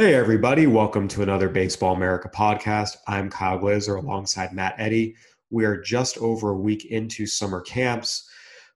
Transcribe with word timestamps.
Hey, 0.00 0.14
everybody. 0.14 0.66
Welcome 0.66 1.08
to 1.08 1.22
another 1.22 1.50
Baseball 1.50 1.94
America 1.94 2.30
podcast. 2.30 2.96
I'm 3.06 3.28
Kyle 3.28 3.58
Glaser 3.58 3.96
alongside 3.96 4.54
Matt 4.54 4.76
Eddy. 4.78 5.14
We 5.50 5.66
are 5.66 5.78
just 5.78 6.16
over 6.16 6.52
a 6.52 6.56
week 6.56 6.86
into 6.86 7.26
summer 7.26 7.60
camps. 7.60 8.26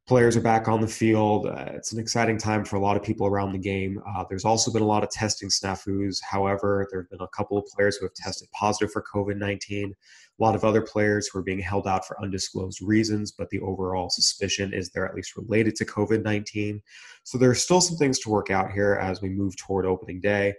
Players 0.07 0.37
are 0.37 0.43
back 0.43 0.69
on 0.69 0.83
the 0.83 0.87
field. 0.87 1.47
Uh, 1.47 1.65
it's 1.69 1.95
an 1.95 1.99
exciting 1.99 2.37
time 2.37 2.63
for 2.63 2.77
a 2.77 2.79
lot 2.79 2.99
of 2.99 3.03
people 3.03 3.27
around 3.27 3.53
the 3.53 3.59
game. 3.59 4.03
Uh, 4.07 4.27
there's 4.29 4.45
also 4.45 4.71
been 4.71 4.83
a 4.83 4.87
lot 4.87 5.03
of 5.03 5.09
testing 5.09 5.49
snafus. 5.49 6.19
However, 6.23 6.87
there 6.91 7.01
have 7.01 7.09
been 7.09 7.23
a 7.23 7.29
couple 7.29 7.57
of 7.57 7.65
players 7.75 7.97
who 7.97 8.05
have 8.05 8.13
tested 8.13 8.51
positive 8.53 8.93
for 8.93 9.03
COVID 9.03 9.39
19. 9.39 9.95
A 10.39 10.43
lot 10.43 10.55
of 10.55 10.63
other 10.63 10.83
players 10.83 11.27
who 11.27 11.39
are 11.39 11.43
being 11.43 11.59
held 11.59 11.87
out 11.87 12.07
for 12.07 12.23
undisclosed 12.23 12.83
reasons, 12.83 13.33
but 13.33 13.49
the 13.49 13.61
overall 13.61 14.11
suspicion 14.11 14.75
is 14.75 14.91
they're 14.91 15.09
at 15.09 15.15
least 15.15 15.39
related 15.39 15.75
to 15.77 15.87
COVID 15.87 16.23
19. 16.23 16.83
So 17.23 17.39
there 17.39 17.49
are 17.49 17.55
still 17.55 17.81
some 17.81 17.97
things 17.97 18.19
to 18.19 18.29
work 18.29 18.51
out 18.51 18.73
here 18.73 18.99
as 19.01 19.23
we 19.23 19.31
move 19.31 19.57
toward 19.57 19.87
opening 19.87 20.21
day. 20.21 20.53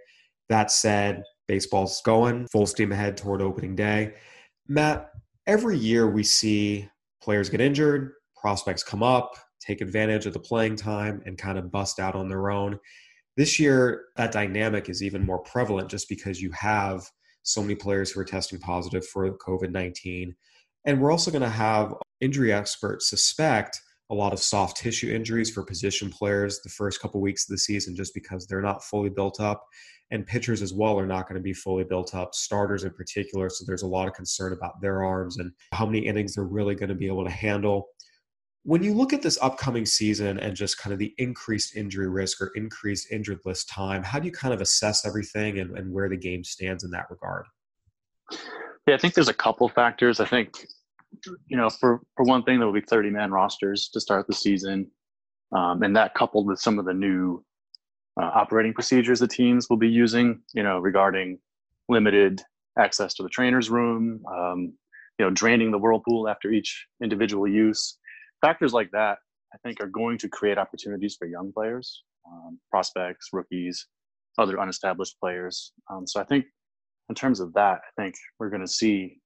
That 0.49 0.71
said, 0.71 1.23
baseball's 1.47 2.01
going 2.01 2.47
full 2.47 2.65
steam 2.65 2.91
ahead 2.91 3.17
toward 3.17 3.41
opening 3.41 3.75
day. 3.75 4.13
Matt, 4.67 5.09
every 5.47 5.77
year 5.77 6.09
we 6.09 6.23
see 6.23 6.89
players 7.21 7.49
get 7.49 7.61
injured, 7.61 8.13
prospects 8.35 8.83
come 8.83 9.03
up, 9.03 9.35
take 9.59 9.81
advantage 9.81 10.25
of 10.25 10.33
the 10.33 10.39
playing 10.39 10.75
time, 10.75 11.21
and 11.25 11.37
kind 11.37 11.57
of 11.57 11.71
bust 11.71 11.99
out 11.99 12.15
on 12.15 12.29
their 12.29 12.49
own. 12.49 12.79
This 13.37 13.59
year, 13.59 14.05
that 14.15 14.31
dynamic 14.31 14.89
is 14.89 15.03
even 15.03 15.25
more 15.25 15.39
prevalent 15.39 15.89
just 15.89 16.07
because 16.07 16.41
you 16.41 16.51
have 16.51 17.03
so 17.43 17.61
many 17.61 17.75
players 17.75 18.11
who 18.11 18.19
are 18.19 18.25
testing 18.25 18.59
positive 18.59 19.05
for 19.05 19.37
COVID 19.37 19.71
19. 19.71 20.35
And 20.85 21.01
we're 21.01 21.11
also 21.11 21.31
going 21.31 21.41
to 21.41 21.49
have 21.49 21.93
injury 22.21 22.53
experts 22.53 23.09
suspect 23.09 23.79
a 24.11 24.15
lot 24.15 24.33
of 24.33 24.39
soft 24.39 24.77
tissue 24.77 25.11
injuries 25.11 25.49
for 25.49 25.63
position 25.63 26.09
players 26.09 26.61
the 26.61 26.69
first 26.69 27.01
couple 27.01 27.19
weeks 27.21 27.49
of 27.49 27.53
the 27.53 27.57
season 27.57 27.95
just 27.95 28.13
because 28.13 28.45
they're 28.45 28.61
not 28.61 28.83
fully 28.83 29.09
built 29.09 29.39
up 29.39 29.65
and 30.11 30.27
pitchers 30.27 30.61
as 30.61 30.73
well 30.73 30.99
are 30.99 31.07
not 31.07 31.27
going 31.27 31.39
to 31.39 31.43
be 31.43 31.53
fully 31.53 31.83
built 31.83 32.13
up 32.13 32.35
starters 32.35 32.83
in 32.83 32.91
particular 32.91 33.49
so 33.49 33.63
there's 33.65 33.81
a 33.81 33.87
lot 33.87 34.07
of 34.07 34.13
concern 34.13 34.53
about 34.53 34.79
their 34.81 35.03
arms 35.03 35.37
and 35.37 35.51
how 35.73 35.85
many 35.85 35.99
innings 35.99 36.35
they're 36.35 36.43
really 36.43 36.75
going 36.75 36.89
to 36.89 36.95
be 36.95 37.07
able 37.07 37.23
to 37.23 37.31
handle. 37.31 37.87
When 38.63 38.83
you 38.83 38.93
look 38.93 39.13
at 39.13 39.21
this 39.21 39.37
upcoming 39.41 39.85
season 39.85 40.39
and 40.39 40.55
just 40.55 40.77
kind 40.77 40.91
of 40.91 40.99
the 40.99 41.13
increased 41.17 41.75
injury 41.75 42.07
risk 42.07 42.41
or 42.41 42.51
increased 42.55 43.11
injured 43.11 43.39
list 43.45 43.69
time 43.69 44.03
how 44.03 44.19
do 44.19 44.27
you 44.27 44.31
kind 44.31 44.53
of 44.53 44.61
assess 44.61 45.05
everything 45.05 45.59
and, 45.59 45.77
and 45.77 45.91
where 45.91 46.09
the 46.09 46.17
game 46.17 46.43
stands 46.43 46.83
in 46.83 46.91
that 46.91 47.05
regard? 47.09 47.45
Yeah 48.87 48.93
i 48.93 48.97
think 48.97 49.15
there's 49.15 49.29
a 49.29 49.33
couple 49.33 49.67
factors. 49.69 50.19
I 50.19 50.25
think 50.25 50.67
you 51.47 51.57
know, 51.57 51.69
for 51.69 52.01
for 52.15 52.23
one 52.23 52.43
thing, 52.43 52.59
there 52.59 52.67
will 52.67 52.73
be 52.73 52.81
30 52.81 53.09
man 53.09 53.31
rosters 53.31 53.89
to 53.89 53.99
start 53.99 54.27
the 54.27 54.33
season, 54.33 54.89
um, 55.51 55.83
and 55.83 55.95
that 55.95 56.13
coupled 56.13 56.47
with 56.47 56.59
some 56.59 56.79
of 56.79 56.85
the 56.85 56.93
new 56.93 57.43
uh, 58.19 58.31
operating 58.33 58.73
procedures 58.73 59.19
the 59.19 59.27
teams 59.27 59.69
will 59.69 59.77
be 59.77 59.89
using, 59.89 60.41
you 60.53 60.63
know, 60.63 60.79
regarding 60.79 61.37
limited 61.89 62.41
access 62.79 63.13
to 63.13 63.23
the 63.23 63.29
trainer's 63.29 63.69
room, 63.69 64.21
um, 64.31 64.73
you 65.19 65.25
know, 65.25 65.31
draining 65.31 65.71
the 65.71 65.77
whirlpool 65.77 66.27
after 66.27 66.51
each 66.51 66.87
individual 67.01 67.47
use. 67.47 67.97
Factors 68.41 68.73
like 68.73 68.91
that, 68.91 69.17
I 69.53 69.57
think, 69.63 69.81
are 69.81 69.87
going 69.87 70.17
to 70.19 70.29
create 70.29 70.57
opportunities 70.57 71.15
for 71.17 71.25
young 71.25 71.51
players, 71.53 72.03
um, 72.29 72.59
prospects, 72.69 73.29
rookies, 73.31 73.87
other 74.37 74.59
unestablished 74.59 75.19
players. 75.19 75.71
Um, 75.89 76.05
so 76.05 76.19
I 76.19 76.25
think, 76.25 76.45
in 77.09 77.15
terms 77.15 77.39
of 77.39 77.53
that, 77.53 77.81
I 77.85 78.01
think 78.01 78.15
we're 78.39 78.49
going 78.49 78.65
to 78.65 78.67
see 78.67 79.19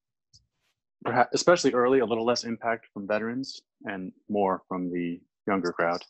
perhaps 1.03 1.29
especially 1.33 1.73
early, 1.73 1.99
a 1.99 2.05
little 2.05 2.25
less 2.25 2.43
impact 2.43 2.87
from 2.93 3.07
veterans 3.07 3.61
and 3.85 4.11
more 4.29 4.61
from 4.67 4.91
the 4.91 5.19
younger 5.47 5.71
crowd. 5.71 6.03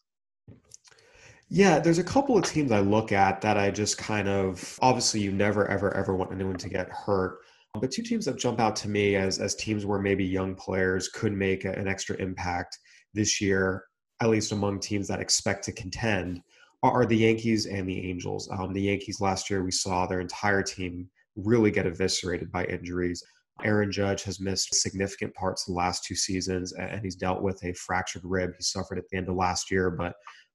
Yeah, 1.52 1.80
there's 1.80 1.98
a 1.98 2.04
couple 2.04 2.38
of 2.38 2.44
teams 2.44 2.72
I 2.72 2.80
look 2.80 3.12
at 3.12 3.42
that 3.42 3.58
I 3.58 3.72
just 3.72 3.98
kind 3.98 4.28
of 4.28 4.78
obviously 4.82 5.20
you 5.20 5.32
never 5.32 5.68
ever 5.68 5.92
ever 5.96 6.16
want 6.16 6.32
anyone 6.32 6.58
to 6.58 6.70
get 6.70 6.90
hurt. 6.90 7.40
But 7.80 7.92
two 7.92 8.04
teams 8.04 8.26
that 8.26 8.38
jump 8.38 8.60
out 8.60 8.76
to 8.78 8.90
me 8.90 9.16
as 9.16 9.40
as 9.40 9.56
teams 9.56 9.86
where 9.86 10.00
maybe 10.00 10.26
young 10.26 10.56
players 10.56 11.08
could 11.10 11.34
make 11.34 11.66
an 11.66 11.88
extra 11.88 12.16
impact 12.18 12.78
this 13.14 13.42
year, 13.42 13.84
at 14.22 14.30
least 14.30 14.52
among 14.52 14.80
teams 14.80 15.08
that 15.08 15.20
expect 15.20 15.64
to 15.66 15.72
contend, 15.72 16.42
are 16.84 17.06
the 17.06 17.18
Yankees 17.18 17.66
and 17.66 17.88
the 17.90 18.10
Angels. 18.10 18.50
Um, 18.52 18.74
the 18.74 18.82
Yankees 18.82 19.20
last 19.20 19.50
year 19.50 19.64
we 19.64 19.72
saw 19.72 20.06
their 20.06 20.22
entire 20.22 20.62
team 20.62 21.10
really 21.36 21.72
get 21.72 21.88
eviscerated 21.88 22.52
by 22.52 22.66
injuries. 22.66 23.24
Aaron 23.64 23.92
Judge 23.92 24.24
has 24.24 24.40
missed 24.40 24.74
significant 24.74 25.34
parts 25.36 25.68
of 25.68 25.74
the 25.74 25.78
last 25.78 26.04
two 26.04 26.16
seasons, 26.16 26.74
and 26.74 27.02
he's 27.04 27.16
dealt 27.16 27.42
with 27.42 27.64
a 27.64 27.74
fractured 27.74 28.24
rib 28.26 28.52
he 28.58 28.64
suffered 28.64 28.98
at 28.98 29.08
the 29.10 29.18
end 29.18 29.30
of 29.30 29.36
last 29.36 29.70
year, 29.72 29.90
but 29.90 30.14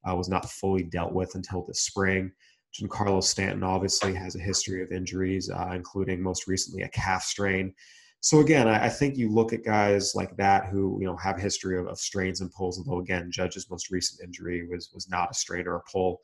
uh, 0.08 0.14
was 0.14 0.28
not 0.28 0.50
fully 0.50 0.82
dealt 0.82 1.12
with 1.12 1.34
until 1.34 1.64
this 1.64 1.82
spring. 1.82 2.32
Giancarlo 2.74 3.22
Stanton 3.22 3.62
obviously 3.62 4.14
has 4.14 4.34
a 4.34 4.40
history 4.40 4.82
of 4.82 4.90
injuries, 4.90 5.50
uh, 5.50 5.70
including 5.72 6.22
most 6.22 6.46
recently 6.46 6.82
a 6.82 6.88
calf 6.88 7.22
strain. 7.22 7.72
So 8.20 8.40
again, 8.40 8.68
I, 8.68 8.86
I, 8.86 8.88
think 8.88 9.16
you 9.16 9.30
look 9.30 9.52
at 9.52 9.64
guys 9.64 10.14
like 10.14 10.34
that 10.38 10.66
who 10.66 10.98
you 10.98 11.06
know 11.06 11.16
have 11.18 11.38
history 11.38 11.78
of, 11.78 11.86
of 11.86 11.98
strains 11.98 12.40
and 12.40 12.50
pulls. 12.52 12.78
Although 12.78 13.00
again, 13.00 13.30
Judge's 13.30 13.70
most 13.70 13.90
recent 13.90 14.26
injury 14.26 14.66
was 14.66 14.90
was 14.94 15.08
not 15.08 15.30
a 15.30 15.34
strain 15.34 15.66
or 15.68 15.76
a 15.76 15.82
pull. 15.92 16.20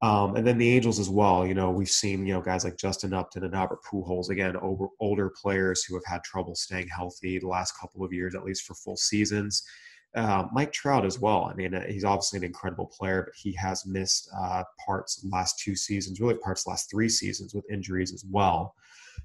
Um, 0.00 0.36
and 0.36 0.46
then 0.46 0.58
the 0.58 0.70
Angels 0.70 1.00
as 1.00 1.10
well. 1.10 1.44
You 1.46 1.54
know, 1.54 1.70
we've 1.70 1.90
seen 1.90 2.26
you 2.26 2.34
know 2.34 2.40
guys 2.40 2.64
like 2.64 2.76
Justin 2.76 3.12
Upton 3.12 3.44
and 3.44 3.54
Albert 3.54 3.80
Pujols 3.82 4.30
again, 4.30 4.56
over, 4.56 4.88
older 5.00 5.30
players 5.30 5.84
who 5.84 5.94
have 5.94 6.04
had 6.06 6.22
trouble 6.22 6.54
staying 6.54 6.88
healthy 6.88 7.38
the 7.38 7.48
last 7.48 7.72
couple 7.78 8.04
of 8.04 8.12
years, 8.12 8.34
at 8.34 8.44
least 8.44 8.64
for 8.64 8.74
full 8.74 8.96
seasons. 8.96 9.64
Uh, 10.14 10.46
Mike 10.52 10.72
Trout 10.72 11.04
as 11.04 11.20
well. 11.20 11.44
I 11.44 11.54
mean, 11.54 11.74
uh, 11.74 11.84
he's 11.86 12.04
obviously 12.04 12.38
an 12.38 12.44
incredible 12.44 12.86
player, 12.86 13.24
but 13.26 13.34
he 13.36 13.52
has 13.52 13.84
missed 13.86 14.30
uh, 14.40 14.64
parts 14.84 15.24
last 15.30 15.58
two 15.58 15.76
seasons, 15.76 16.20
really 16.20 16.38
parts 16.38 16.66
last 16.66 16.90
three 16.90 17.08
seasons 17.08 17.52
with 17.52 17.70
injuries 17.70 18.12
as 18.14 18.24
well. 18.30 18.74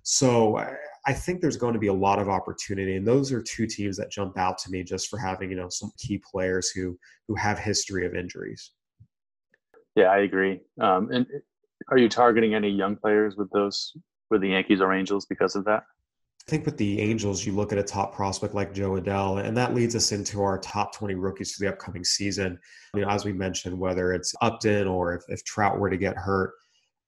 So 0.01 0.57
I 1.05 1.13
think 1.13 1.40
there's 1.40 1.57
going 1.57 1.73
to 1.73 1.79
be 1.79 1.88
a 1.88 1.94
lot 1.94 2.19
of 2.19 2.29
opportunity, 2.29 2.97
and 2.97 3.07
those 3.07 3.31
are 3.31 3.41
two 3.41 3.67
teams 3.67 3.95
that 3.97 4.11
jump 4.11 4.38
out 4.38 4.57
to 4.59 4.72
me 4.72 4.84
just 4.84 5.09
for 5.09 5.17
having 5.17 5.51
you 5.51 5.55
know 5.55 5.69
some 5.69 5.91
key 5.97 6.17
players 6.19 6.69
who 6.69 6.97
who 7.28 7.35
have 7.35 7.59
history 7.59 8.05
of 8.05 8.16
injuries. 8.16 8.72
Yeah, 9.95 10.05
I 10.05 10.19
agree. 10.19 10.61
Um, 10.81 11.11
and 11.11 11.27
are 11.89 11.97
you 11.97 12.09
targeting 12.09 12.55
any 12.55 12.69
young 12.69 12.95
players 12.95 13.35
with 13.35 13.49
those 13.51 13.93
with 14.29 14.41
the 14.41 14.49
Yankees 14.49 14.81
or 14.81 14.93
Angels 14.93 15.25
because 15.25 15.55
of 15.55 15.65
that? 15.65 15.83
I 16.47 16.51
think 16.51 16.65
with 16.65 16.77
the 16.77 16.99
Angels, 16.99 17.45
you 17.45 17.53
look 17.53 17.71
at 17.71 17.77
a 17.77 17.83
top 17.83 18.13
prospect 18.13 18.53
like 18.53 18.73
Jo 18.73 18.91
Adell, 18.99 19.43
and 19.45 19.55
that 19.55 19.73
leads 19.73 19.95
us 19.95 20.11
into 20.11 20.41
our 20.41 20.57
top 20.57 20.93
20 20.93 21.15
rookies 21.15 21.53
for 21.53 21.63
the 21.63 21.71
upcoming 21.71 22.03
season. 22.03 22.59
You 22.95 23.01
know, 23.01 23.09
as 23.09 23.23
we 23.23 23.31
mentioned, 23.31 23.79
whether 23.79 24.11
it's 24.11 24.33
Upton 24.41 24.87
or 24.87 25.15
if, 25.15 25.23
if 25.29 25.45
Trout 25.45 25.79
were 25.79 25.89
to 25.89 25.95
get 25.95 26.17
hurt, 26.17 26.53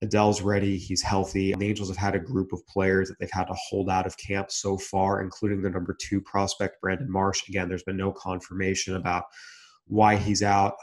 Adell's 0.04 0.42
ready, 0.42 0.78
he's 0.78 1.02
healthy. 1.02 1.54
The 1.54 1.66
Angels 1.66 1.90
have 1.90 1.98
had 1.98 2.16
a 2.16 2.20
group 2.20 2.54
of 2.54 2.66
players 2.68 3.10
that 3.10 3.20
they've 3.20 3.30
had 3.32 3.48
to 3.48 3.56
hold 3.56 3.90
out 3.90 4.06
of 4.06 4.18
camp 4.18 4.52
so 4.52 4.78
far, 4.78 5.22
including 5.22 5.62
the 5.62 5.70
number 5.70 5.98
two 6.00 6.22
prospect, 6.22 6.80
Brandon 6.80 7.12
Marsh. 7.12 7.48
Again, 7.50 7.68
there's 7.68 7.84
been 7.84 7.98
no 7.98 8.14
confirmation 8.14 8.96
about 8.96 9.26
why 9.88 10.16
he's 10.16 10.42
out. 10.42 10.76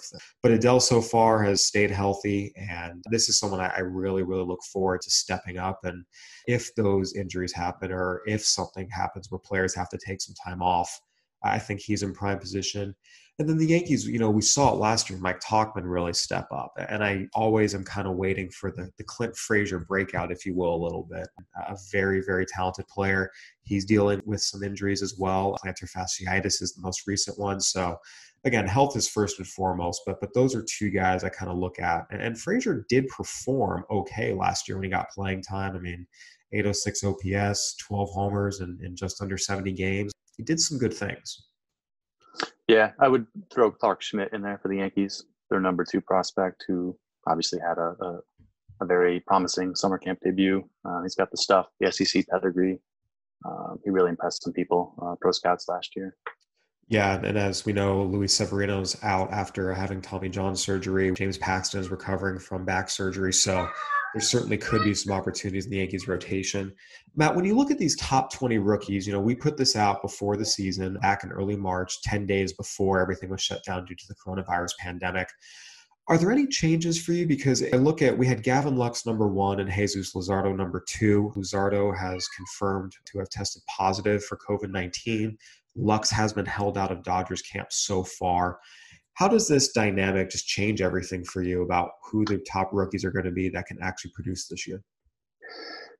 But 0.42 0.52
Adell 0.52 0.80
so 0.80 1.00
far 1.00 1.42
has 1.42 1.64
stayed 1.64 1.90
healthy, 1.90 2.52
and 2.56 3.02
this 3.10 3.28
is 3.28 3.38
someone 3.38 3.60
I, 3.60 3.80
really, 3.80 4.22
really 4.22 4.44
look 4.44 4.62
forward 4.72 5.02
to 5.02 5.10
stepping 5.10 5.58
up. 5.58 5.80
And 5.84 6.04
if 6.46 6.74
those 6.74 7.14
injuries 7.14 7.52
happen, 7.52 7.92
or 7.92 8.22
if 8.26 8.44
something 8.44 8.88
happens 8.88 9.30
where 9.30 9.38
players 9.38 9.74
have 9.74 9.88
to 9.90 9.98
take 10.04 10.20
some 10.20 10.34
time 10.44 10.62
off, 10.62 11.00
I 11.42 11.58
think 11.58 11.80
he's 11.80 12.02
in 12.02 12.12
prime 12.12 12.38
position. 12.38 12.94
And 13.38 13.48
then 13.48 13.56
the 13.56 13.66
Yankees, 13.66 14.06
you 14.06 14.18
know, 14.18 14.30
we 14.30 14.42
saw 14.42 14.72
it 14.72 14.76
last 14.76 15.08
year. 15.08 15.18
Mike 15.18 15.40
Tauchman 15.40 15.82
really 15.84 16.12
step 16.12 16.46
up, 16.52 16.74
and 16.88 17.02
I 17.02 17.26
always 17.34 17.74
am 17.74 17.82
kind 17.82 18.06
of 18.06 18.14
waiting 18.14 18.50
for 18.50 18.70
the 18.70 18.90
the 18.98 19.04
Clint 19.04 19.34
Frazier 19.36 19.80
breakout, 19.80 20.30
if 20.30 20.44
you 20.44 20.54
will, 20.54 20.74
a 20.74 20.84
little 20.84 21.08
bit. 21.10 21.26
A 21.66 21.76
very 21.90 22.22
very 22.24 22.44
talented 22.46 22.86
player. 22.88 23.30
He's 23.62 23.86
dealing 23.86 24.20
with 24.26 24.42
some 24.42 24.62
injuries 24.62 25.02
as 25.02 25.16
well. 25.18 25.58
Plantar 25.64 25.90
fasciitis 25.90 26.60
is 26.62 26.74
the 26.76 26.82
most 26.82 27.06
recent 27.06 27.38
one, 27.38 27.58
so 27.60 27.96
again, 28.44 28.66
health 28.66 28.96
is 28.96 29.08
first 29.08 29.38
and 29.38 29.46
foremost, 29.46 30.02
but 30.06 30.20
but 30.20 30.34
those 30.34 30.54
are 30.54 30.64
two 30.64 30.90
guys 30.90 31.24
I 31.24 31.28
kind 31.28 31.50
of 31.50 31.58
look 31.58 31.78
at. 31.78 32.06
And, 32.10 32.22
and 32.22 32.38
Frazier 32.38 32.84
did 32.88 33.08
perform 33.08 33.84
okay 33.90 34.32
last 34.32 34.68
year 34.68 34.76
when 34.76 34.84
he 34.84 34.90
got 34.90 35.10
playing 35.10 35.42
time. 35.42 35.76
I 35.76 35.78
mean, 35.78 36.06
806 36.52 37.04
OPS, 37.04 37.76
12 37.76 38.10
homers, 38.10 38.60
and, 38.60 38.96
just 38.96 39.22
under 39.22 39.38
70 39.38 39.72
games. 39.72 40.12
He 40.36 40.42
did 40.42 40.60
some 40.60 40.78
good 40.78 40.92
things. 40.92 41.44
Yeah, 42.68 42.92
I 43.00 43.08
would 43.08 43.26
throw 43.52 43.70
Clarke 43.70 44.02
Schmidt 44.02 44.32
in 44.32 44.42
there 44.42 44.58
for 44.58 44.68
the 44.68 44.76
Yankees, 44.76 45.24
their 45.50 45.60
number 45.60 45.84
two 45.84 46.00
prospect, 46.00 46.64
who 46.66 46.96
obviously 47.26 47.58
had 47.58 47.78
a, 47.78 47.94
a, 48.00 48.18
a 48.82 48.86
very 48.86 49.20
promising 49.20 49.74
summer 49.74 49.98
camp 49.98 50.20
debut. 50.24 50.62
Uh, 50.84 51.02
he's 51.02 51.14
got 51.14 51.30
the 51.30 51.36
stuff, 51.36 51.66
the 51.80 51.90
SEC 51.90 52.26
pedigree. 52.28 52.80
Uh, 53.44 53.74
he 53.84 53.90
really 53.90 54.10
impressed 54.10 54.42
some 54.44 54.52
people, 54.52 54.94
uh, 55.02 55.14
pro 55.20 55.32
scouts 55.32 55.68
last 55.68 55.90
year. 55.96 56.16
Yeah, 56.92 57.18
and 57.24 57.38
as 57.38 57.64
we 57.64 57.72
know, 57.72 58.02
Luis 58.02 58.38
Severino's 58.38 59.02
out 59.02 59.32
after 59.32 59.72
having 59.72 60.02
Tommy 60.02 60.28
John 60.28 60.54
surgery. 60.54 61.10
James 61.12 61.38
Paxton 61.38 61.80
is 61.80 61.90
recovering 61.90 62.38
from 62.38 62.66
back 62.66 62.90
surgery. 62.90 63.32
So 63.32 63.66
there 64.12 64.20
certainly 64.20 64.58
could 64.58 64.84
be 64.84 64.92
some 64.92 65.10
opportunities 65.10 65.64
in 65.64 65.70
the 65.70 65.78
Yankees 65.78 66.06
rotation. 66.06 66.70
Matt, 67.16 67.34
when 67.34 67.46
you 67.46 67.56
look 67.56 67.70
at 67.70 67.78
these 67.78 67.96
top 67.96 68.30
20 68.30 68.58
rookies, 68.58 69.06
you 69.06 69.14
know, 69.14 69.22
we 69.22 69.34
put 69.34 69.56
this 69.56 69.74
out 69.74 70.02
before 70.02 70.36
the 70.36 70.44
season, 70.44 70.98
back 71.00 71.24
in 71.24 71.32
early 71.32 71.56
March, 71.56 72.02
10 72.02 72.26
days 72.26 72.52
before 72.52 73.00
everything 73.00 73.30
was 73.30 73.40
shut 73.40 73.64
down 73.64 73.86
due 73.86 73.94
to 73.94 74.04
the 74.06 74.14
coronavirus 74.14 74.76
pandemic. 74.78 75.30
Are 76.08 76.18
there 76.18 76.30
any 76.30 76.46
changes 76.46 77.02
for 77.02 77.12
you? 77.12 77.26
Because 77.26 77.64
I 77.72 77.78
look 77.78 78.02
at, 78.02 78.18
we 78.18 78.26
had 78.26 78.42
Gavin 78.42 78.76
Lux 78.76 79.06
number 79.06 79.28
one 79.28 79.60
and 79.60 79.72
Jesus 79.72 80.12
Luzardo 80.14 80.54
number 80.54 80.84
two. 80.86 81.32
Luzardo 81.34 81.96
has 81.96 82.28
confirmed 82.36 82.92
to 83.06 83.18
have 83.18 83.30
tested 83.30 83.62
positive 83.66 84.22
for 84.24 84.36
COVID 84.36 84.70
19. 84.70 85.38
Lux 85.76 86.10
has 86.10 86.32
been 86.32 86.46
held 86.46 86.76
out 86.76 86.92
of 86.92 87.02
Dodgers 87.02 87.42
camp 87.42 87.68
so 87.70 88.04
far. 88.04 88.58
How 89.14 89.28
does 89.28 89.46
this 89.46 89.72
dynamic 89.72 90.30
just 90.30 90.46
change 90.46 90.80
everything 90.80 91.24
for 91.24 91.42
you 91.42 91.62
about 91.62 91.90
who 92.10 92.24
the 92.24 92.38
top 92.50 92.70
rookies 92.72 93.04
are 93.04 93.10
going 93.10 93.24
to 93.24 93.30
be 93.30 93.48
that 93.50 93.66
can 93.66 93.78
actually 93.82 94.12
produce 94.14 94.48
this 94.48 94.66
year? 94.66 94.82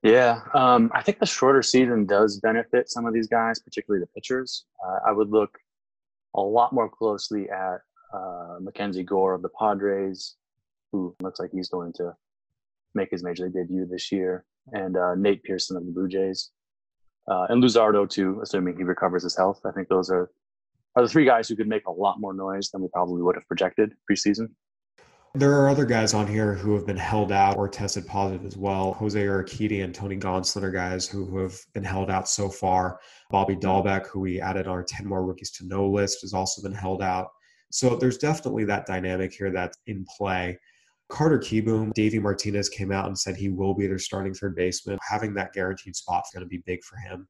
Yeah, 0.01 0.41
um, 0.53 0.91
I 0.93 1.01
think 1.01 1.19
the 1.19 1.25
shorter 1.25 1.61
season 1.61 2.05
does 2.05 2.39
benefit 2.41 2.89
some 2.89 3.05
of 3.05 3.13
these 3.13 3.27
guys, 3.27 3.59
particularly 3.59 4.03
the 4.03 4.19
pitchers. 4.19 4.65
Uh, 4.85 4.99
I 5.07 5.11
would 5.11 5.29
look 5.29 5.57
a 6.35 6.41
lot 6.41 6.73
more 6.73 6.89
closely 6.89 7.49
at 7.49 7.77
uh, 8.13 8.57
Mackenzie 8.59 9.03
Gore 9.03 9.33
of 9.33 9.41
the 9.41 9.49
Padres, 9.57 10.35
who 10.91 11.15
looks 11.21 11.39
like 11.39 11.51
he's 11.51 11.69
going 11.69 11.93
to 11.93 12.13
make 12.95 13.11
his 13.11 13.23
major 13.23 13.45
league 13.45 13.53
debut 13.53 13.85
this 13.85 14.11
year, 14.11 14.45
and 14.73 14.97
uh, 14.97 15.15
Nate 15.15 15.43
Pearson 15.43 15.77
of 15.77 15.85
the 15.85 15.91
Blue 15.91 16.07
Jays 16.07 16.51
uh, 17.27 17.47
and 17.49 17.63
Luzardo 17.63 18.09
too, 18.09 18.39
assuming 18.43 18.77
he 18.77 18.83
recovers 18.83 19.23
his 19.23 19.35
health. 19.35 19.61
I 19.65 19.71
think 19.71 19.87
those 19.87 20.09
are 20.09 20.31
are 20.95 21.03
the 21.03 21.09
three 21.09 21.25
guys 21.25 21.49
who 21.49 21.55
could 21.55 21.67
make 21.67 21.87
a 21.87 21.91
lot 21.91 22.19
more 22.19 22.33
noise 22.33 22.69
than 22.69 22.81
we 22.81 22.87
probably 22.89 23.21
would 23.23 23.35
have 23.35 23.47
projected 23.47 23.93
preseason. 24.09 24.49
There 25.35 25.59
are 25.59 25.67
other 25.67 25.85
guys 25.85 26.13
on 26.13 26.27
here 26.27 26.53
who 26.53 26.75
have 26.75 26.85
been 26.85 26.97
held 26.97 27.31
out 27.31 27.57
or 27.57 27.67
tested 27.67 28.05
positive 28.05 28.45
as 28.45 28.55
well. 28.55 28.93
Jose 28.93 29.19
Urquidy 29.19 29.83
and 29.83 29.95
Tony 29.95 30.15
Gonsolin 30.15 30.61
are 30.61 30.69
guys 30.69 31.07
who 31.07 31.39
have 31.39 31.59
been 31.73 31.83
held 31.83 32.11
out 32.11 32.29
so 32.29 32.47
far. 32.47 32.99
Bobby 33.31 33.55
Dalbec, 33.55 34.05
who 34.05 34.19
we 34.19 34.39
added 34.39 34.67
our 34.67 34.83
10 34.83 35.07
more 35.07 35.25
rookies 35.25 35.49
to 35.53 35.65
know 35.65 35.89
list, 35.89 36.21
has 36.21 36.35
also 36.35 36.61
been 36.61 36.77
held 36.77 37.01
out. 37.01 37.29
So 37.71 37.95
there's 37.95 38.19
definitely 38.19 38.65
that 38.65 38.85
dynamic 38.85 39.33
here 39.33 39.49
that's 39.49 39.79
in 39.87 40.05
play. 40.15 40.59
Carter 41.09 41.37
Kieboom, 41.37 41.93
Davey 41.93 42.19
Martinez 42.19 42.69
came 42.69 42.91
out 42.91 43.05
and 43.05 43.17
said 43.17 43.35
he 43.35 43.49
will 43.49 43.73
be 43.73 43.87
their 43.87 43.99
starting 43.99 44.33
third 44.33 44.55
baseman. 44.55 44.97
Having 45.07 45.35
that 45.35 45.53
guaranteed 45.53 45.95
spot 45.95 46.23
is 46.25 46.31
going 46.33 46.43
to 46.45 46.49
be 46.49 46.63
big 46.65 46.83
for 46.83 46.97
him. 46.97 47.27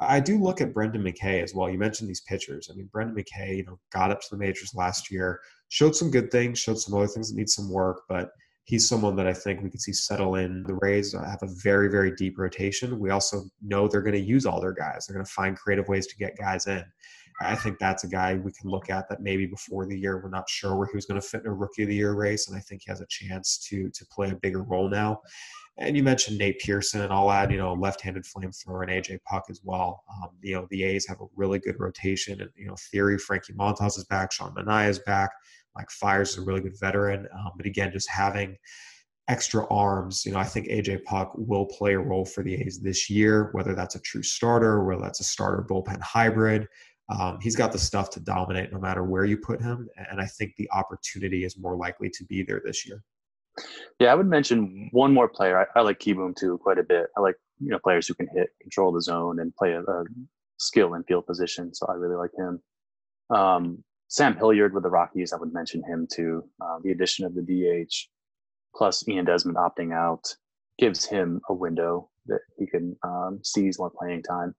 I 0.00 0.18
do 0.18 0.38
look 0.38 0.60
at 0.60 0.72
Brendan 0.72 1.02
McKay 1.02 1.42
as 1.42 1.54
well. 1.54 1.68
You 1.68 1.78
mentioned 1.78 2.08
these 2.08 2.22
pitchers. 2.22 2.70
I 2.72 2.74
mean, 2.74 2.88
Brendan 2.90 3.14
McKay, 3.14 3.58
you 3.58 3.64
know, 3.64 3.78
got 3.92 4.10
up 4.10 4.20
to 4.22 4.26
the 4.30 4.38
majors 4.38 4.74
last 4.74 5.10
year, 5.10 5.40
showed 5.68 5.94
some 5.94 6.10
good 6.10 6.30
things, 6.30 6.58
showed 6.58 6.78
some 6.78 6.94
other 6.94 7.06
things 7.06 7.30
that 7.30 7.36
need 7.36 7.50
some 7.50 7.70
work, 7.70 8.02
but 8.08 8.30
he's 8.64 8.88
someone 8.88 9.16
that 9.16 9.26
I 9.26 9.34
think 9.34 9.62
we 9.62 9.68
could 9.68 9.82
see 9.82 9.92
settle 9.92 10.36
in. 10.36 10.62
The 10.62 10.78
Rays 10.80 11.12
have 11.12 11.42
a 11.42 11.48
very, 11.62 11.90
very 11.90 12.14
deep 12.14 12.38
rotation. 12.38 12.98
We 12.98 13.10
also 13.10 13.42
know 13.62 13.88
they're 13.88 14.00
going 14.00 14.14
to 14.14 14.20
use 14.20 14.46
all 14.46 14.60
their 14.60 14.72
guys. 14.72 15.06
They're 15.06 15.14
going 15.14 15.26
to 15.26 15.32
find 15.32 15.56
creative 15.56 15.88
ways 15.88 16.06
to 16.06 16.16
get 16.16 16.38
guys 16.38 16.66
in. 16.66 16.84
I 17.40 17.54
think 17.54 17.78
that's 17.78 18.04
a 18.04 18.08
guy 18.08 18.34
we 18.34 18.52
can 18.52 18.70
look 18.70 18.90
at 18.90 19.08
that 19.08 19.22
maybe 19.22 19.46
before 19.46 19.86
the 19.86 19.98
year 19.98 20.20
we're 20.22 20.28
not 20.28 20.48
sure 20.48 20.76
where 20.76 20.86
he 20.86 20.96
was 20.96 21.06
going 21.06 21.20
to 21.20 21.26
fit 21.26 21.40
in 21.40 21.46
a 21.46 21.54
rookie 21.54 21.82
of 21.82 21.88
the 21.88 21.94
year 21.94 22.12
race, 22.12 22.48
and 22.48 22.56
I 22.56 22.60
think 22.60 22.82
he 22.84 22.90
has 22.90 23.00
a 23.00 23.06
chance 23.08 23.58
to 23.68 23.88
to 23.90 24.06
play 24.06 24.30
a 24.30 24.34
bigger 24.34 24.62
role 24.62 24.88
now. 24.88 25.20
And 25.78 25.96
you 25.96 26.02
mentioned 26.02 26.36
Nate 26.36 26.60
Pearson, 26.60 27.00
and 27.00 27.12
I'll 27.12 27.30
add, 27.30 27.50
you 27.50 27.56
know, 27.56 27.72
left-handed 27.72 28.24
flamethrower 28.24 28.82
and 28.82 28.90
AJ 28.90 29.20
Puk 29.24 29.44
as 29.48 29.60
well. 29.64 30.04
Um, 30.12 30.30
you 30.42 30.54
know, 30.54 30.66
the 30.70 30.82
A's 30.84 31.06
have 31.06 31.20
a 31.22 31.26
really 31.36 31.58
good 31.58 31.76
rotation, 31.78 32.40
and 32.40 32.50
you 32.56 32.66
know, 32.66 32.76
theory 32.90 33.18
Frankie 33.18 33.54
Montas 33.54 33.96
is 33.96 34.04
back, 34.04 34.32
Sean 34.32 34.54
Manaea 34.54 34.90
is 34.90 34.98
back, 35.00 35.30
Mike 35.74 35.90
Fiers 35.90 36.30
is 36.30 36.38
a 36.38 36.42
really 36.42 36.60
good 36.60 36.78
veteran. 36.78 37.26
Um, 37.34 37.52
but 37.56 37.66
again, 37.66 37.90
just 37.92 38.10
having 38.10 38.56
extra 39.30 39.64
arms. 39.72 40.26
You 40.26 40.32
know, 40.32 40.38
I 40.38 40.44
think 40.44 40.66
AJ 40.68 41.04
Puk 41.04 41.32
will 41.36 41.66
play 41.66 41.94
a 41.94 41.98
role 41.98 42.24
for 42.24 42.42
the 42.42 42.54
A's 42.54 42.80
this 42.80 43.08
year, 43.08 43.50
whether 43.52 43.74
that's 43.74 43.94
a 43.94 44.00
true 44.00 44.22
starter, 44.22 44.84
whether 44.84 45.00
that's 45.00 45.20
a 45.20 45.24
starter 45.24 45.64
bullpen 45.68 46.00
hybrid. 46.02 46.66
Um, 47.10 47.38
he's 47.40 47.56
got 47.56 47.72
the 47.72 47.78
stuff 47.78 48.10
to 48.10 48.20
dominate 48.20 48.72
no 48.72 48.78
matter 48.78 49.04
where 49.04 49.24
you 49.24 49.36
put 49.36 49.60
him, 49.60 49.88
and 50.10 50.20
I 50.20 50.26
think 50.26 50.54
the 50.56 50.70
opportunity 50.72 51.44
is 51.44 51.58
more 51.58 51.76
likely 51.76 52.08
to 52.10 52.24
be 52.24 52.42
there 52.42 52.62
this 52.64 52.86
year. 52.86 53.02
Yeah, 53.98 54.12
I 54.12 54.14
would 54.14 54.28
mention 54.28 54.88
one 54.92 55.12
more 55.12 55.28
player. 55.28 55.58
I, 55.58 55.78
I 55.78 55.82
like 55.82 55.98
Kieboom 55.98 56.36
too 56.36 56.58
quite 56.62 56.78
a 56.78 56.84
bit. 56.84 57.06
I 57.16 57.20
like 57.20 57.34
you 57.58 57.70
know 57.70 57.78
players 57.78 58.06
who 58.06 58.14
can 58.14 58.28
hit, 58.34 58.50
control 58.60 58.92
the 58.92 59.02
zone, 59.02 59.40
and 59.40 59.54
play 59.56 59.72
a, 59.72 59.80
a 59.80 60.04
skill 60.58 60.94
in 60.94 61.02
field 61.04 61.26
position. 61.26 61.74
So 61.74 61.86
I 61.86 61.94
really 61.94 62.16
like 62.16 62.30
him. 62.36 62.62
Um, 63.36 63.84
Sam 64.08 64.36
Hilliard 64.36 64.74
with 64.74 64.82
the 64.82 64.90
Rockies, 64.90 65.32
I 65.32 65.36
would 65.36 65.52
mention 65.52 65.82
him 65.84 66.06
too. 66.12 66.44
Uh, 66.60 66.78
the 66.82 66.90
addition 66.90 67.24
of 67.26 67.34
the 67.34 67.42
DH 67.42 67.94
plus 68.74 69.06
Ian 69.08 69.24
Desmond 69.24 69.56
opting 69.56 69.92
out 69.92 70.34
gives 70.78 71.04
him 71.04 71.40
a 71.48 71.54
window 71.54 72.08
that 72.26 72.40
he 72.56 72.66
can 72.66 72.96
um, 73.02 73.40
seize 73.42 73.78
while 73.78 73.90
playing 73.90 74.22
time 74.22 74.54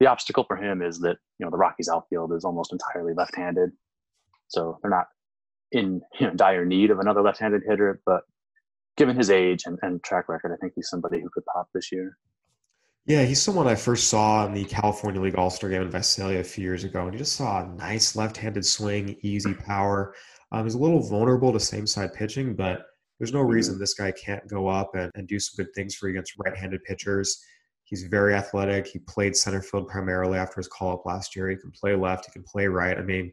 the 0.00 0.06
obstacle 0.06 0.44
for 0.44 0.56
him 0.56 0.82
is 0.82 0.98
that 1.00 1.18
you 1.38 1.46
know 1.46 1.50
the 1.50 1.58
Rockies 1.58 1.88
outfield 1.88 2.32
is 2.32 2.44
almost 2.44 2.72
entirely 2.72 3.12
left-handed, 3.14 3.70
so 4.48 4.78
they're 4.82 4.90
not 4.90 5.06
in 5.72 6.00
you 6.18 6.26
know, 6.26 6.34
dire 6.34 6.64
need 6.64 6.90
of 6.90 6.98
another 6.98 7.22
left-handed 7.22 7.62
hitter. 7.68 8.00
But 8.04 8.22
given 8.96 9.16
his 9.16 9.30
age 9.30 9.62
and, 9.66 9.78
and 9.82 10.02
track 10.02 10.28
record, 10.28 10.52
I 10.52 10.56
think 10.56 10.72
he's 10.74 10.88
somebody 10.88 11.20
who 11.20 11.28
could 11.32 11.44
pop 11.44 11.68
this 11.74 11.92
year. 11.92 12.16
Yeah, 13.06 13.24
he's 13.24 13.40
someone 13.40 13.66
I 13.66 13.74
first 13.74 14.08
saw 14.08 14.46
in 14.46 14.52
the 14.52 14.64
California 14.64 15.20
League 15.20 15.36
All 15.36 15.50
Star 15.50 15.70
game 15.70 15.82
in 15.82 15.90
Visalia 15.90 16.40
a 16.40 16.44
few 16.44 16.64
years 16.64 16.84
ago, 16.84 17.04
and 17.04 17.12
you 17.12 17.18
just 17.18 17.36
saw 17.36 17.62
a 17.62 17.68
nice 17.68 18.16
left-handed 18.16 18.64
swing, 18.64 19.16
easy 19.22 19.54
power. 19.54 20.14
Um, 20.52 20.64
he's 20.64 20.74
a 20.74 20.78
little 20.78 21.00
vulnerable 21.00 21.52
to 21.52 21.60
same-side 21.60 22.12
pitching, 22.14 22.54
but 22.54 22.86
there's 23.18 23.32
no 23.32 23.40
reason 23.40 23.74
mm-hmm. 23.74 23.80
this 23.80 23.94
guy 23.94 24.12
can't 24.12 24.46
go 24.48 24.66
up 24.66 24.94
and, 24.94 25.10
and 25.14 25.28
do 25.28 25.38
some 25.38 25.62
good 25.64 25.74
things 25.74 25.94
for 25.94 26.08
you 26.08 26.14
against 26.14 26.34
right-handed 26.38 26.82
pitchers. 26.84 27.42
He's 27.90 28.04
very 28.04 28.34
athletic. 28.34 28.86
He 28.86 29.00
played 29.00 29.34
center 29.34 29.60
field 29.60 29.88
primarily 29.88 30.38
after 30.38 30.60
his 30.60 30.68
call 30.68 30.92
up 30.92 31.06
last 31.06 31.34
year. 31.34 31.50
He 31.50 31.56
can 31.56 31.72
play 31.72 31.96
left, 31.96 32.26
he 32.26 32.32
can 32.32 32.44
play 32.44 32.68
right. 32.68 32.96
I 32.96 33.02
mean, 33.02 33.32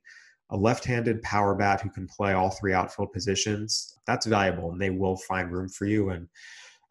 a 0.49 0.57
left 0.57 0.83
handed 0.83 1.21
power 1.21 1.53
bat 1.53 1.81
who 1.81 1.91
can 1.91 2.07
play 2.07 2.33
all 2.33 2.49
three 2.49 2.73
outfield 2.73 3.11
positions, 3.11 3.99
that's 4.07 4.25
valuable 4.25 4.71
and 4.71 4.81
they 4.81 4.89
will 4.89 5.17
find 5.17 5.51
room 5.51 5.69
for 5.69 5.85
you. 5.85 6.09
And 6.09 6.27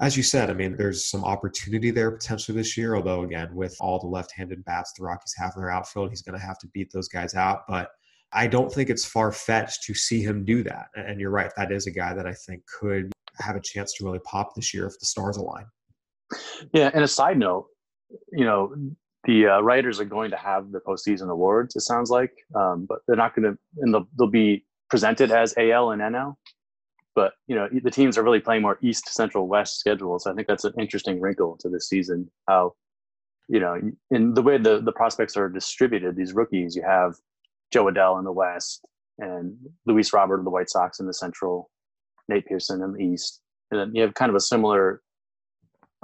as 0.01 0.17
you 0.17 0.23
said, 0.23 0.49
I 0.49 0.53
mean, 0.53 0.77
there's 0.77 1.07
some 1.07 1.25
opportunity 1.25 1.91
there 1.91 2.13
potentially 2.13 2.57
this 2.57 2.77
year. 2.77 2.95
Although, 2.95 3.23
again, 3.23 3.53
with 3.53 3.77
all 3.81 3.99
the 3.99 4.07
left 4.07 4.31
handed 4.31 4.65
bats 4.65 4.93
the 4.93 5.03
Rockies 5.03 5.35
have 5.37 5.53
in 5.57 5.63
their 5.63 5.73
outfield, 5.73 6.11
he's 6.11 6.23
going 6.23 6.39
to 6.39 6.47
have 6.47 6.59
to 6.59 6.69
beat 6.69 6.93
those 6.93 7.09
guys 7.09 7.35
out. 7.35 7.63
But 7.67 7.91
I 8.33 8.47
don't 8.47 8.71
think 8.71 8.91
it's 8.91 9.05
far 9.05 9.33
fetched 9.33 9.83
to 9.85 9.95
see 9.95 10.23
him 10.23 10.45
do 10.45 10.63
that. 10.65 10.89
And 10.95 11.21
you're 11.21 11.31
right, 11.31 11.51
that 11.57 11.73
is 11.73 11.87
a 11.87 11.91
guy 11.91 12.15
that 12.15 12.27
I 12.27 12.35
think 12.35 12.63
could 12.67 13.11
have 13.39 13.57
a 13.57 13.61
chance 13.61 13.95
to 13.95 14.05
really 14.05 14.21
pop 14.21 14.55
this 14.55 14.73
year 14.73 14.87
if 14.87 14.99
the 15.01 15.07
stars 15.07 15.37
align. 15.37 15.65
Yeah, 16.73 16.91
and 16.93 17.05
a 17.05 17.09
side 17.09 17.39
note, 17.39 17.67
you 18.33 18.45
know, 18.45 18.75
the 19.25 19.47
uh, 19.47 19.61
writers 19.61 20.01
are 20.01 20.05
going 20.05 20.31
to 20.31 20.37
have 20.37 20.71
the 20.71 20.81
postseason 20.81 21.29
awards. 21.31 21.77
It 21.77 21.81
sounds 21.81 22.11
like, 22.11 22.33
um, 22.55 22.87
but 22.89 22.99
they're 23.07 23.17
not 23.17 23.35
going 23.35 23.53
to, 23.53 23.59
and 23.79 23.93
they'll, 23.93 24.09
they'll 24.19 24.31
be 24.31 24.65
presented 24.89 25.33
as 25.33 25.55
AL 25.57 25.91
and 25.91 26.01
NL. 26.01 26.35
But 27.15 27.33
you 27.47 27.57
know, 27.57 27.69
the 27.83 27.91
teams 27.91 28.19
are 28.19 28.23
really 28.23 28.41
playing 28.41 28.63
more 28.63 28.79
East, 28.83 29.09
Central, 29.09 29.49
West 29.49 29.81
schedules. 29.81 30.27
I 30.27 30.35
think 30.35 30.47
that's 30.47 30.65
an 30.65 30.75
interesting 30.79 31.21
wrinkle 31.21 31.57
to 31.61 31.69
this 31.69 31.89
season. 31.89 32.31
How, 32.47 32.75
you 33.49 33.59
know, 33.59 33.81
in 34.11 34.35
the 34.35 34.43
way 34.43 34.59
the 34.59 34.83
the 34.83 34.93
prospects 34.93 35.35
are 35.37 35.49
distributed, 35.49 36.15
these 36.15 36.35
rookies, 36.35 36.77
you 36.77 36.83
have 36.83 37.15
Jo 37.73 37.87
Adell 37.87 38.19
in 38.19 38.25
the 38.25 38.33
West 38.33 38.87
and 39.19 39.57
Luis 39.87 40.13
Robert 40.13 40.39
of 40.39 40.45
the 40.45 40.51
White 40.51 40.69
Sox 40.69 41.01
in 41.01 41.07
the 41.07 41.15
Central, 41.15 41.71
Nate 42.29 42.47
Pearson 42.47 42.83
in 42.83 42.93
the 42.93 43.03
East, 43.03 43.41
and 43.71 43.81
then 43.81 43.95
you 43.95 44.03
have 44.03 44.13
kind 44.13 44.29
of 44.29 44.37
a 44.37 44.41
similar 44.41 45.01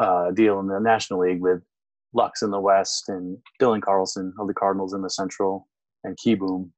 uh, 0.03 0.31
deal 0.33 0.61
in 0.61 0.67
the 0.67 0.81
National 0.81 1.21
League 1.21 1.41
with 1.41 1.63
Lux 2.13 2.43
in 2.43 2.51
the 2.51 2.61
West 2.61 3.09
and 3.09 3.39
Dylan 3.61 3.81
Carlson 3.81 4.35
of 4.39 4.47
the 4.47 4.55
Cardinals 4.55 4.95
in 4.95 5.03
the 5.03 5.11
Central. 5.11 5.69
and 6.05 6.17
Kieboom 6.19 6.71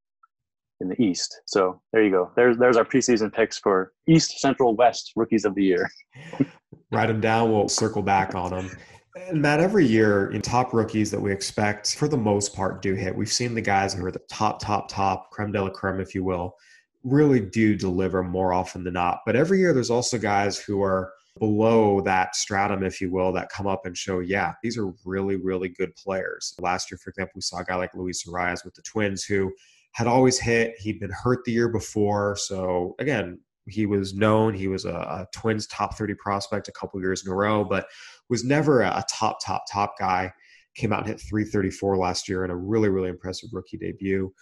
in 0.80 0.88
the 0.88 1.02
East. 1.02 1.40
So 1.46 1.80
there 1.92 2.04
you 2.04 2.10
go. 2.10 2.30
There's 2.36 2.58
there's 2.58 2.76
our 2.76 2.84
preseason 2.84 3.32
picks 3.32 3.58
for 3.58 3.92
East, 4.08 4.38
Central, 4.40 4.76
West 4.76 5.12
rookies 5.16 5.44
of 5.44 5.54
the 5.54 5.64
year. 5.64 5.88
Write 6.92 7.06
them 7.06 7.20
down. 7.20 7.52
We'll 7.52 7.68
circle 7.68 8.02
back 8.02 8.34
on 8.34 8.50
them. 8.50 8.70
And 9.16 9.40
Matt, 9.40 9.60
every 9.60 9.86
year 9.86 10.32
in 10.32 10.42
top 10.42 10.74
rookies 10.74 11.10
that 11.12 11.20
we 11.20 11.32
expect, 11.32 11.94
for 11.94 12.08
the 12.08 12.16
most 12.16 12.54
part, 12.54 12.82
do 12.82 12.94
hit. 12.94 13.14
We've 13.14 13.32
seen 13.32 13.54
the 13.54 13.60
guys 13.60 13.94
who 13.94 14.04
are 14.04 14.10
the 14.10 14.20
top, 14.28 14.60
top, 14.60 14.88
top, 14.88 15.30
creme 15.30 15.52
de 15.52 15.62
la 15.62 15.70
creme, 15.70 16.00
if 16.00 16.16
you 16.16 16.24
will, 16.24 16.56
really 17.04 17.38
do 17.38 17.76
deliver 17.76 18.24
more 18.24 18.52
often 18.52 18.82
than 18.82 18.94
not. 18.94 19.20
But 19.24 19.36
every 19.36 19.60
year, 19.60 19.72
there's 19.72 19.90
also 19.90 20.18
guys 20.18 20.58
who 20.58 20.82
are 20.82 21.12
below 21.38 22.00
that 22.02 22.36
stratum, 22.36 22.84
if 22.84 23.00
you 23.00 23.10
will, 23.10 23.32
that 23.32 23.48
come 23.48 23.66
up 23.66 23.86
and 23.86 23.96
show, 23.96 24.20
yeah, 24.20 24.52
these 24.62 24.78
are 24.78 24.92
really, 25.04 25.36
really 25.36 25.68
good 25.68 25.94
players. 25.96 26.54
Last 26.60 26.90
year, 26.90 26.98
for 26.98 27.10
example, 27.10 27.32
we 27.36 27.40
saw 27.40 27.58
a 27.58 27.64
guy 27.64 27.74
like 27.74 27.94
Luis 27.94 28.24
Arraez 28.26 28.64
with 28.64 28.74
the 28.74 28.82
Twins 28.82 29.24
who 29.24 29.52
had 29.92 30.06
always 30.06 30.38
hit. 30.38 30.74
He'd 30.78 31.00
been 31.00 31.10
hurt 31.10 31.44
the 31.44 31.52
year 31.52 31.68
before. 31.68 32.36
So, 32.36 32.94
again, 32.98 33.40
he 33.66 33.86
was 33.86 34.14
known. 34.14 34.54
He 34.54 34.68
was 34.68 34.84
a, 34.84 34.94
a 34.94 35.26
Twins 35.32 35.66
top 35.66 35.96
30 35.96 36.14
prospect 36.14 36.68
a 36.68 36.72
couple 36.72 37.00
years 37.00 37.24
in 37.24 37.32
a 37.32 37.34
row, 37.34 37.64
but 37.64 37.86
was 38.28 38.44
never 38.44 38.82
a 38.82 39.04
top, 39.10 39.38
top, 39.44 39.64
top 39.70 39.98
guy. 39.98 40.32
Came 40.76 40.92
out 40.92 41.00
and 41.00 41.08
hit 41.08 41.20
334 41.20 41.96
last 41.96 42.28
year 42.28 42.44
in 42.44 42.50
a 42.50 42.56
really, 42.56 42.88
really 42.88 43.08
impressive 43.08 43.50
rookie 43.52 43.78
debut. 43.78 44.32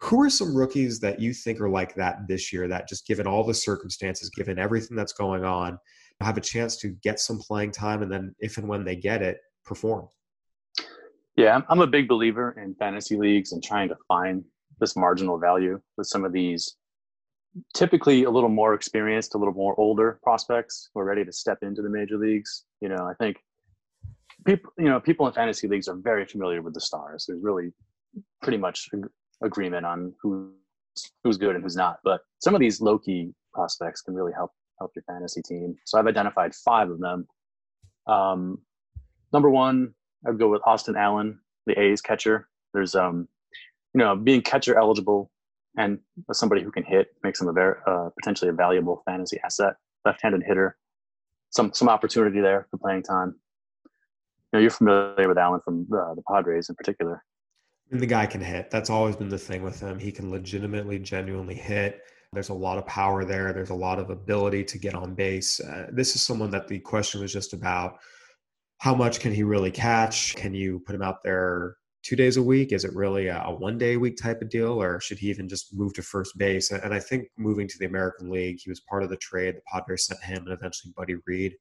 Who 0.00 0.22
are 0.22 0.30
some 0.30 0.54
rookies 0.56 0.98
that 1.00 1.20
you 1.20 1.32
think 1.32 1.60
are 1.60 1.68
like 1.68 1.94
that 1.94 2.26
this 2.26 2.52
year 2.52 2.66
that 2.68 2.88
just 2.88 3.06
given 3.06 3.26
all 3.26 3.44
the 3.44 3.54
circumstances, 3.54 4.30
given 4.30 4.58
everything 4.58 4.96
that's 4.96 5.12
going 5.12 5.44
on, 5.44 5.78
have 6.20 6.36
a 6.36 6.40
chance 6.40 6.76
to 6.78 6.88
get 7.02 7.20
some 7.20 7.38
playing 7.38 7.72
time 7.72 8.02
and 8.02 8.10
then 8.10 8.34
if 8.38 8.58
and 8.58 8.68
when 8.68 8.84
they 8.84 8.96
get 8.96 9.22
it, 9.22 9.38
perform? 9.64 10.08
Yeah, 11.36 11.60
I'm 11.68 11.80
a 11.80 11.86
big 11.86 12.08
believer 12.08 12.54
in 12.62 12.74
fantasy 12.76 13.16
leagues 13.16 13.52
and 13.52 13.62
trying 13.62 13.88
to 13.88 13.96
find 14.06 14.44
this 14.80 14.96
marginal 14.96 15.38
value 15.38 15.80
with 15.96 16.06
some 16.06 16.24
of 16.24 16.32
these 16.32 16.76
typically 17.72 18.24
a 18.24 18.30
little 18.30 18.48
more 18.48 18.74
experienced, 18.74 19.34
a 19.34 19.38
little 19.38 19.54
more 19.54 19.78
older 19.78 20.18
prospects 20.22 20.90
who 20.92 21.00
are 21.00 21.04
ready 21.04 21.24
to 21.24 21.32
step 21.32 21.58
into 21.62 21.82
the 21.82 21.88
major 21.88 22.16
leagues. 22.16 22.64
You 22.80 22.88
know, 22.88 23.06
I 23.06 23.14
think 23.14 23.38
people, 24.44 24.72
you 24.78 24.86
know, 24.86 25.00
people 25.00 25.26
in 25.26 25.32
fantasy 25.32 25.68
leagues 25.68 25.88
are 25.88 25.96
very 25.96 26.26
familiar 26.26 26.62
with 26.62 26.74
the 26.74 26.80
stars. 26.80 27.26
There's 27.26 27.42
really 27.42 27.72
pretty 28.42 28.58
much 28.58 28.88
agreement 29.42 29.86
on 29.86 30.14
who's 30.22 30.50
who's 31.24 31.36
good 31.36 31.54
and 31.54 31.64
who's 31.64 31.76
not. 31.76 31.98
But 32.04 32.20
some 32.38 32.54
of 32.54 32.60
these 32.60 32.80
low 32.80 32.98
key 32.98 33.32
prospects 33.52 34.02
can 34.02 34.14
really 34.14 34.32
help 34.32 34.52
help 34.78 34.92
your 34.94 35.04
fantasy 35.04 35.42
team. 35.42 35.76
So 35.84 35.98
I've 35.98 36.06
identified 36.06 36.54
five 36.54 36.90
of 36.90 37.00
them. 37.00 37.26
Um, 38.06 38.58
number 39.32 39.50
one, 39.50 39.94
I'd 40.26 40.38
go 40.38 40.48
with 40.48 40.62
Austin 40.66 40.96
Allen, 40.96 41.38
the 41.66 41.78
A's 41.78 42.00
catcher. 42.00 42.48
There's 42.72 42.94
um, 42.94 43.28
you 43.94 44.00
know, 44.00 44.16
being 44.16 44.42
catcher 44.42 44.76
eligible 44.78 45.30
and 45.76 45.98
somebody 46.32 46.62
who 46.62 46.70
can 46.70 46.84
hit 46.84 47.08
makes 47.22 47.40
him 47.40 47.48
a 47.48 47.52
very 47.52 47.76
uh, 47.86 48.10
potentially 48.20 48.48
a 48.48 48.52
valuable 48.52 49.02
fantasy 49.06 49.38
asset. 49.44 49.74
Left-handed 50.04 50.42
hitter, 50.46 50.76
some 51.50 51.72
some 51.72 51.88
opportunity 51.88 52.40
there 52.40 52.66
for 52.70 52.76
playing 52.76 53.04
time. 53.04 53.36
You 54.52 54.58
know, 54.58 54.58
you're 54.60 54.70
familiar 54.70 55.26
with 55.26 55.38
Allen 55.38 55.60
from 55.64 55.86
uh, 55.92 56.14
the 56.14 56.22
Padres 56.30 56.68
in 56.68 56.74
particular. 56.74 57.24
And 57.90 58.00
the 58.00 58.06
guy 58.06 58.26
can 58.26 58.40
hit. 58.40 58.70
That's 58.70 58.90
always 58.90 59.16
been 59.16 59.28
the 59.28 59.38
thing 59.38 59.62
with 59.62 59.80
him. 59.80 59.98
He 59.98 60.12
can 60.12 60.30
legitimately, 60.30 60.98
genuinely 60.98 61.54
hit. 61.54 62.02
There's 62.34 62.50
a 62.50 62.54
lot 62.54 62.78
of 62.78 62.86
power 62.86 63.24
there. 63.24 63.52
There's 63.52 63.70
a 63.70 63.74
lot 63.74 63.98
of 63.98 64.10
ability 64.10 64.64
to 64.64 64.78
get 64.78 64.94
on 64.94 65.14
base. 65.14 65.60
Uh, 65.60 65.86
this 65.92 66.14
is 66.14 66.22
someone 66.22 66.50
that 66.50 66.68
the 66.68 66.78
question 66.80 67.20
was 67.20 67.32
just 67.32 67.52
about 67.52 67.98
how 68.78 68.94
much 68.94 69.20
can 69.20 69.32
he 69.32 69.42
really 69.42 69.70
catch? 69.70 70.34
Can 70.36 70.52
you 70.52 70.80
put 70.80 70.94
him 70.94 71.02
out 71.02 71.22
there 71.22 71.76
two 72.02 72.16
days 72.16 72.36
a 72.36 72.42
week? 72.42 72.72
Is 72.72 72.84
it 72.84 72.94
really 72.94 73.28
a, 73.28 73.38
one 73.40 73.78
day 73.78 73.94
a 73.94 73.98
week 73.98 74.16
type 74.16 74.42
of 74.42 74.50
deal, 74.50 74.82
or 74.82 75.00
should 75.00 75.18
he 75.18 75.30
even 75.30 75.48
just 75.48 75.74
move 75.74 75.94
to 75.94 76.02
first 76.02 76.36
base? 76.36 76.70
And 76.70 76.92
I 76.92 77.00
think 77.00 77.28
moving 77.38 77.66
to 77.66 77.78
the 77.78 77.86
American 77.86 78.30
League, 78.30 78.58
he 78.62 78.70
was 78.70 78.80
part 78.80 79.02
of 79.02 79.08
the 79.08 79.16
trade. 79.16 79.56
The 79.56 79.62
Padres 79.72 80.06
sent 80.06 80.22
him 80.22 80.44
and 80.44 80.52
eventually 80.52 80.92
Buddy 80.96 81.16
Reed 81.26 81.54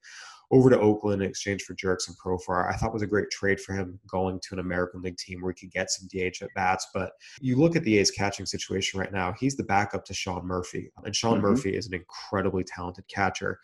over 0.53 0.69
to 0.69 0.79
Oakland 0.79 1.23
in 1.23 1.29
exchange 1.29 1.63
for 1.63 1.73
Jurickson 1.73 2.15
Profar. 2.23 2.71
I 2.71 2.77
thought 2.77 2.93
was 2.93 3.01
a 3.01 3.07
great 3.07 3.31
trade 3.31 3.59
for 3.59 3.73
him 3.73 3.99
going 4.07 4.39
to 4.39 4.53
an 4.53 4.59
American 4.59 5.01
League 5.01 5.17
team 5.17 5.41
where 5.41 5.51
he 5.51 5.65
could 5.65 5.73
get 5.73 5.89
some 5.89 6.07
DH 6.13 6.43
at 6.43 6.53
bats. 6.55 6.87
But 6.93 7.11
you 7.41 7.55
look 7.55 7.75
at 7.75 7.83
the 7.83 7.97
A's 7.97 8.11
catching 8.11 8.45
situation 8.45 8.99
right 8.99 9.11
now, 9.11 9.33
he's 9.39 9.57
the 9.57 9.63
backup 9.63 10.05
to 10.05 10.13
Sean 10.13 10.45
Murphy. 10.45 10.91
And 11.03 11.15
Sean 11.15 11.39
mm-hmm. 11.39 11.47
Murphy 11.47 11.75
is 11.75 11.87
an 11.87 11.95
incredibly 11.95 12.63
talented 12.63 13.05
catcher. 13.07 13.59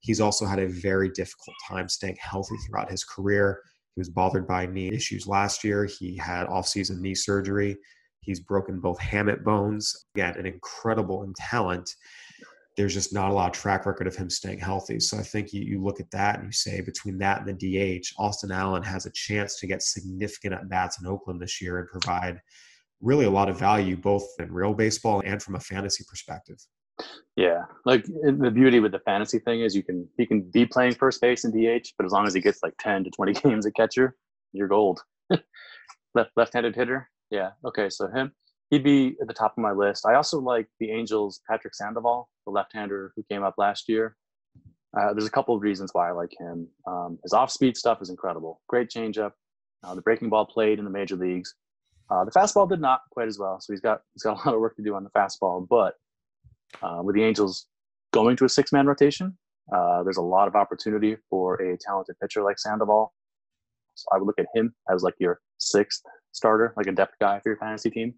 He's 0.00 0.20
also 0.20 0.44
had 0.44 0.58
a 0.58 0.66
very 0.66 1.10
difficult 1.10 1.54
time 1.68 1.88
staying 1.88 2.16
healthy 2.20 2.56
throughout 2.66 2.90
his 2.90 3.04
career. 3.04 3.60
He 3.94 4.00
was 4.00 4.10
bothered 4.10 4.48
by 4.48 4.66
knee 4.66 4.88
issues 4.88 5.28
last 5.28 5.62
year. 5.62 5.84
He 5.84 6.16
had 6.16 6.46
off-season 6.46 7.00
knee 7.00 7.14
surgery. 7.14 7.76
He's 8.20 8.40
broken 8.40 8.80
both 8.80 8.98
hamate 8.98 9.44
bones. 9.44 10.06
Again, 10.16 10.36
an 10.38 10.46
incredible 10.46 11.22
in 11.22 11.34
talent. 11.34 11.94
There's 12.76 12.94
just 12.94 13.12
not 13.12 13.30
a 13.30 13.34
lot 13.34 13.54
of 13.54 13.60
track 13.60 13.84
record 13.84 14.06
of 14.06 14.16
him 14.16 14.30
staying 14.30 14.58
healthy. 14.58 14.98
So 14.98 15.18
I 15.18 15.22
think 15.22 15.52
you, 15.52 15.62
you 15.62 15.82
look 15.82 16.00
at 16.00 16.10
that 16.10 16.36
and 16.38 16.46
you 16.46 16.52
say 16.52 16.80
between 16.80 17.18
that 17.18 17.46
and 17.46 17.58
the 17.58 18.00
DH, 18.00 18.06
Austin 18.18 18.50
Allen 18.50 18.82
has 18.82 19.04
a 19.04 19.12
chance 19.12 19.58
to 19.60 19.66
get 19.66 19.82
significant 19.82 20.54
at 20.54 20.68
bats 20.68 21.00
in 21.00 21.06
Oakland 21.06 21.40
this 21.40 21.60
year 21.60 21.78
and 21.78 21.88
provide 21.88 22.40
really 23.02 23.26
a 23.26 23.30
lot 23.30 23.50
of 23.50 23.58
value 23.58 23.96
both 23.96 24.26
in 24.38 24.50
real 24.50 24.72
baseball 24.72 25.22
and 25.24 25.42
from 25.42 25.56
a 25.56 25.60
fantasy 25.60 26.04
perspective. 26.08 26.56
Yeah, 27.36 27.62
like 27.84 28.04
the 28.04 28.50
beauty 28.52 28.78
with 28.80 28.92
the 28.92 29.00
fantasy 29.00 29.38
thing 29.38 29.62
is 29.62 29.74
you 29.74 29.82
can 29.82 30.06
he 30.18 30.26
can 30.26 30.42
be 30.42 30.66
playing 30.66 30.94
first 30.94 31.20
base 31.20 31.44
in 31.44 31.50
DH, 31.50 31.88
but 31.96 32.04
as 32.04 32.12
long 32.12 32.26
as 32.26 32.34
he 32.34 32.40
gets 32.40 32.62
like 32.62 32.74
ten 32.78 33.02
to 33.04 33.10
twenty 33.10 33.32
games 33.44 33.66
at 33.66 33.74
catcher, 33.74 34.16
you're 34.52 34.68
gold. 34.68 35.00
Left 36.14 36.30
left-handed 36.36 36.76
hitter, 36.76 37.08
yeah. 37.30 37.50
Okay, 37.64 37.88
so 37.88 38.06
him, 38.08 38.32
he'd 38.72 38.82
be 38.82 39.14
at 39.20 39.28
the 39.28 39.34
top 39.34 39.52
of 39.52 39.58
my 39.58 39.70
list. 39.70 40.06
I 40.06 40.14
also 40.14 40.40
like 40.40 40.66
the 40.80 40.90
Angels' 40.90 41.42
Patrick 41.48 41.74
Sandoval, 41.74 42.28
the 42.46 42.50
left-hander 42.50 43.12
who 43.14 43.22
came 43.30 43.42
up 43.42 43.54
last 43.58 43.86
year. 43.86 44.16
Uh, 44.98 45.12
there's 45.12 45.26
a 45.26 45.30
couple 45.30 45.54
of 45.54 45.60
reasons 45.60 45.90
why 45.92 46.08
I 46.08 46.12
like 46.12 46.32
him. 46.40 46.66
Um, 46.86 47.18
his 47.22 47.34
off-speed 47.34 47.76
stuff 47.76 48.00
is 48.00 48.08
incredible. 48.08 48.62
Great 48.68 48.88
changeup. 48.88 49.32
Uh, 49.84 49.94
the 49.94 50.00
breaking 50.00 50.30
ball 50.30 50.46
played 50.46 50.78
in 50.78 50.86
the 50.86 50.90
major 50.90 51.16
leagues. 51.16 51.54
Uh, 52.10 52.24
the 52.24 52.30
fastball 52.30 52.68
did 52.68 52.80
not 52.80 53.02
quite 53.10 53.28
as 53.28 53.38
well, 53.38 53.60
so 53.60 53.72
he's 53.72 53.80
got 53.80 54.00
he's 54.14 54.22
got 54.22 54.34
a 54.34 54.40
lot 54.46 54.54
of 54.54 54.60
work 54.60 54.74
to 54.76 54.82
do 54.82 54.94
on 54.94 55.04
the 55.04 55.10
fastball. 55.10 55.66
But 55.68 55.94
uh, 56.82 57.02
with 57.02 57.14
the 57.14 57.22
Angels 57.22 57.66
going 58.12 58.36
to 58.36 58.44
a 58.44 58.48
six 58.48 58.72
man 58.72 58.86
rotation, 58.86 59.36
uh, 59.74 60.02
there's 60.02 60.18
a 60.18 60.22
lot 60.22 60.48
of 60.48 60.54
opportunity 60.54 61.16
for 61.28 61.56
a 61.56 61.76
talented 61.78 62.16
pitcher 62.20 62.42
like 62.42 62.58
Sandoval. 62.58 63.12
So 63.94 64.06
I 64.12 64.18
would 64.18 64.26
look 64.26 64.38
at 64.38 64.46
him 64.54 64.74
as 64.90 65.02
like 65.02 65.14
your 65.18 65.40
sixth 65.58 66.02
starter, 66.32 66.72
like 66.76 66.86
a 66.86 66.92
depth 66.92 67.14
guy 67.20 67.40
for 67.40 67.50
your 67.50 67.58
fantasy 67.58 67.90
team. 67.90 68.14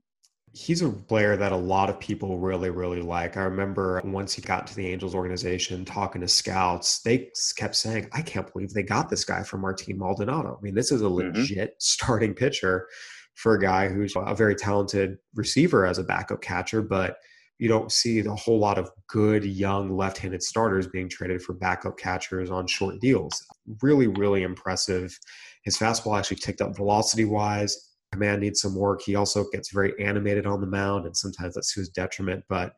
He's 0.56 0.82
a 0.82 0.88
player 0.88 1.36
that 1.36 1.50
a 1.50 1.56
lot 1.56 1.90
of 1.90 1.98
people 1.98 2.38
really, 2.38 2.70
really 2.70 3.02
like. 3.02 3.36
I 3.36 3.42
remember 3.42 4.00
once 4.04 4.34
he 4.34 4.40
got 4.40 4.68
to 4.68 4.76
the 4.76 4.86
Angels 4.86 5.14
organization 5.14 5.84
talking 5.84 6.20
to 6.20 6.28
scouts, 6.28 7.00
they 7.00 7.30
kept 7.56 7.74
saying, 7.74 8.08
I 8.12 8.22
can't 8.22 8.50
believe 8.52 8.70
they 8.70 8.84
got 8.84 9.10
this 9.10 9.24
guy 9.24 9.42
from 9.42 9.62
Martin 9.62 9.98
Maldonado. 9.98 10.56
I 10.56 10.62
mean, 10.62 10.74
this 10.74 10.92
is 10.92 11.02
a 11.02 11.06
mm-hmm. 11.06 11.36
legit 11.36 11.70
mm-hmm. 11.70 11.74
starting 11.78 12.34
pitcher 12.34 12.86
for 13.34 13.54
a 13.54 13.60
guy 13.60 13.88
who's 13.88 14.14
a 14.16 14.34
very 14.34 14.54
talented 14.54 15.18
receiver 15.34 15.84
as 15.86 15.98
a 15.98 16.04
backup 16.04 16.40
catcher, 16.40 16.82
but 16.82 17.16
you 17.58 17.68
don't 17.68 17.90
see 17.90 18.20
a 18.20 18.34
whole 18.34 18.58
lot 18.58 18.78
of 18.78 18.90
good 19.08 19.44
young 19.44 19.96
left-handed 19.96 20.42
starters 20.42 20.86
being 20.86 21.08
traded 21.08 21.42
for 21.42 21.54
backup 21.54 21.98
catchers 21.98 22.50
on 22.50 22.66
short 22.66 23.00
deals. 23.00 23.44
Really, 23.82 24.06
really 24.06 24.42
impressive. 24.42 25.18
His 25.64 25.78
fastball 25.78 26.18
actually 26.18 26.38
ticked 26.38 26.60
up 26.60 26.76
velocity-wise. 26.76 27.93
Command 28.14 28.40
needs 28.40 28.60
some 28.60 28.76
work. 28.76 29.02
He 29.02 29.16
also 29.16 29.44
gets 29.50 29.70
very 29.70 29.92
animated 29.98 30.46
on 30.46 30.60
the 30.60 30.66
mound, 30.66 31.04
and 31.04 31.16
sometimes 31.16 31.54
that's 31.54 31.74
to 31.74 31.80
his 31.80 31.88
detriment. 31.88 32.44
But 32.48 32.74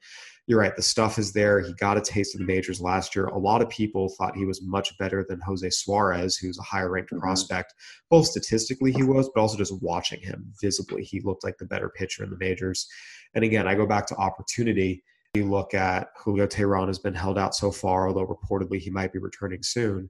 you're 0.46 0.60
right, 0.60 0.74
the 0.74 0.82
stuff 0.82 1.18
is 1.18 1.32
there. 1.32 1.60
He 1.60 1.74
got 1.74 1.98
a 1.98 2.00
taste 2.00 2.34
of 2.34 2.40
the 2.40 2.46
majors 2.46 2.80
last 2.80 3.14
year. 3.14 3.26
A 3.26 3.38
lot 3.38 3.60
of 3.60 3.68
people 3.68 4.08
thought 4.08 4.36
he 4.36 4.46
was 4.46 4.62
much 4.62 4.96
better 4.96 5.26
than 5.28 5.40
Jose 5.40 5.68
Suarez, 5.70 6.36
who's 6.36 6.58
a 6.58 6.62
higher 6.62 6.90
ranked 6.90 7.10
mm-hmm. 7.10 7.20
prospect. 7.20 7.74
Both 8.08 8.28
statistically, 8.28 8.92
he 8.92 9.02
was, 9.02 9.28
but 9.34 9.40
also 9.40 9.58
just 9.58 9.82
watching 9.82 10.20
him 10.20 10.52
visibly, 10.60 11.02
he 11.02 11.20
looked 11.20 11.44
like 11.44 11.58
the 11.58 11.66
better 11.66 11.90
pitcher 11.90 12.24
in 12.24 12.30
the 12.30 12.38
majors. 12.38 12.88
And 13.34 13.44
again, 13.44 13.68
I 13.68 13.74
go 13.74 13.86
back 13.86 14.06
to 14.06 14.16
opportunity. 14.16 15.04
You 15.34 15.50
look 15.50 15.74
at 15.74 16.08
Julio 16.16 16.46
Teheran 16.46 16.86
has 16.86 16.98
been 16.98 17.14
held 17.14 17.38
out 17.38 17.54
so 17.54 17.70
far, 17.70 18.08
although 18.08 18.26
reportedly 18.26 18.78
he 18.78 18.88
might 18.88 19.12
be 19.12 19.18
returning 19.18 19.62
soon. 19.62 20.08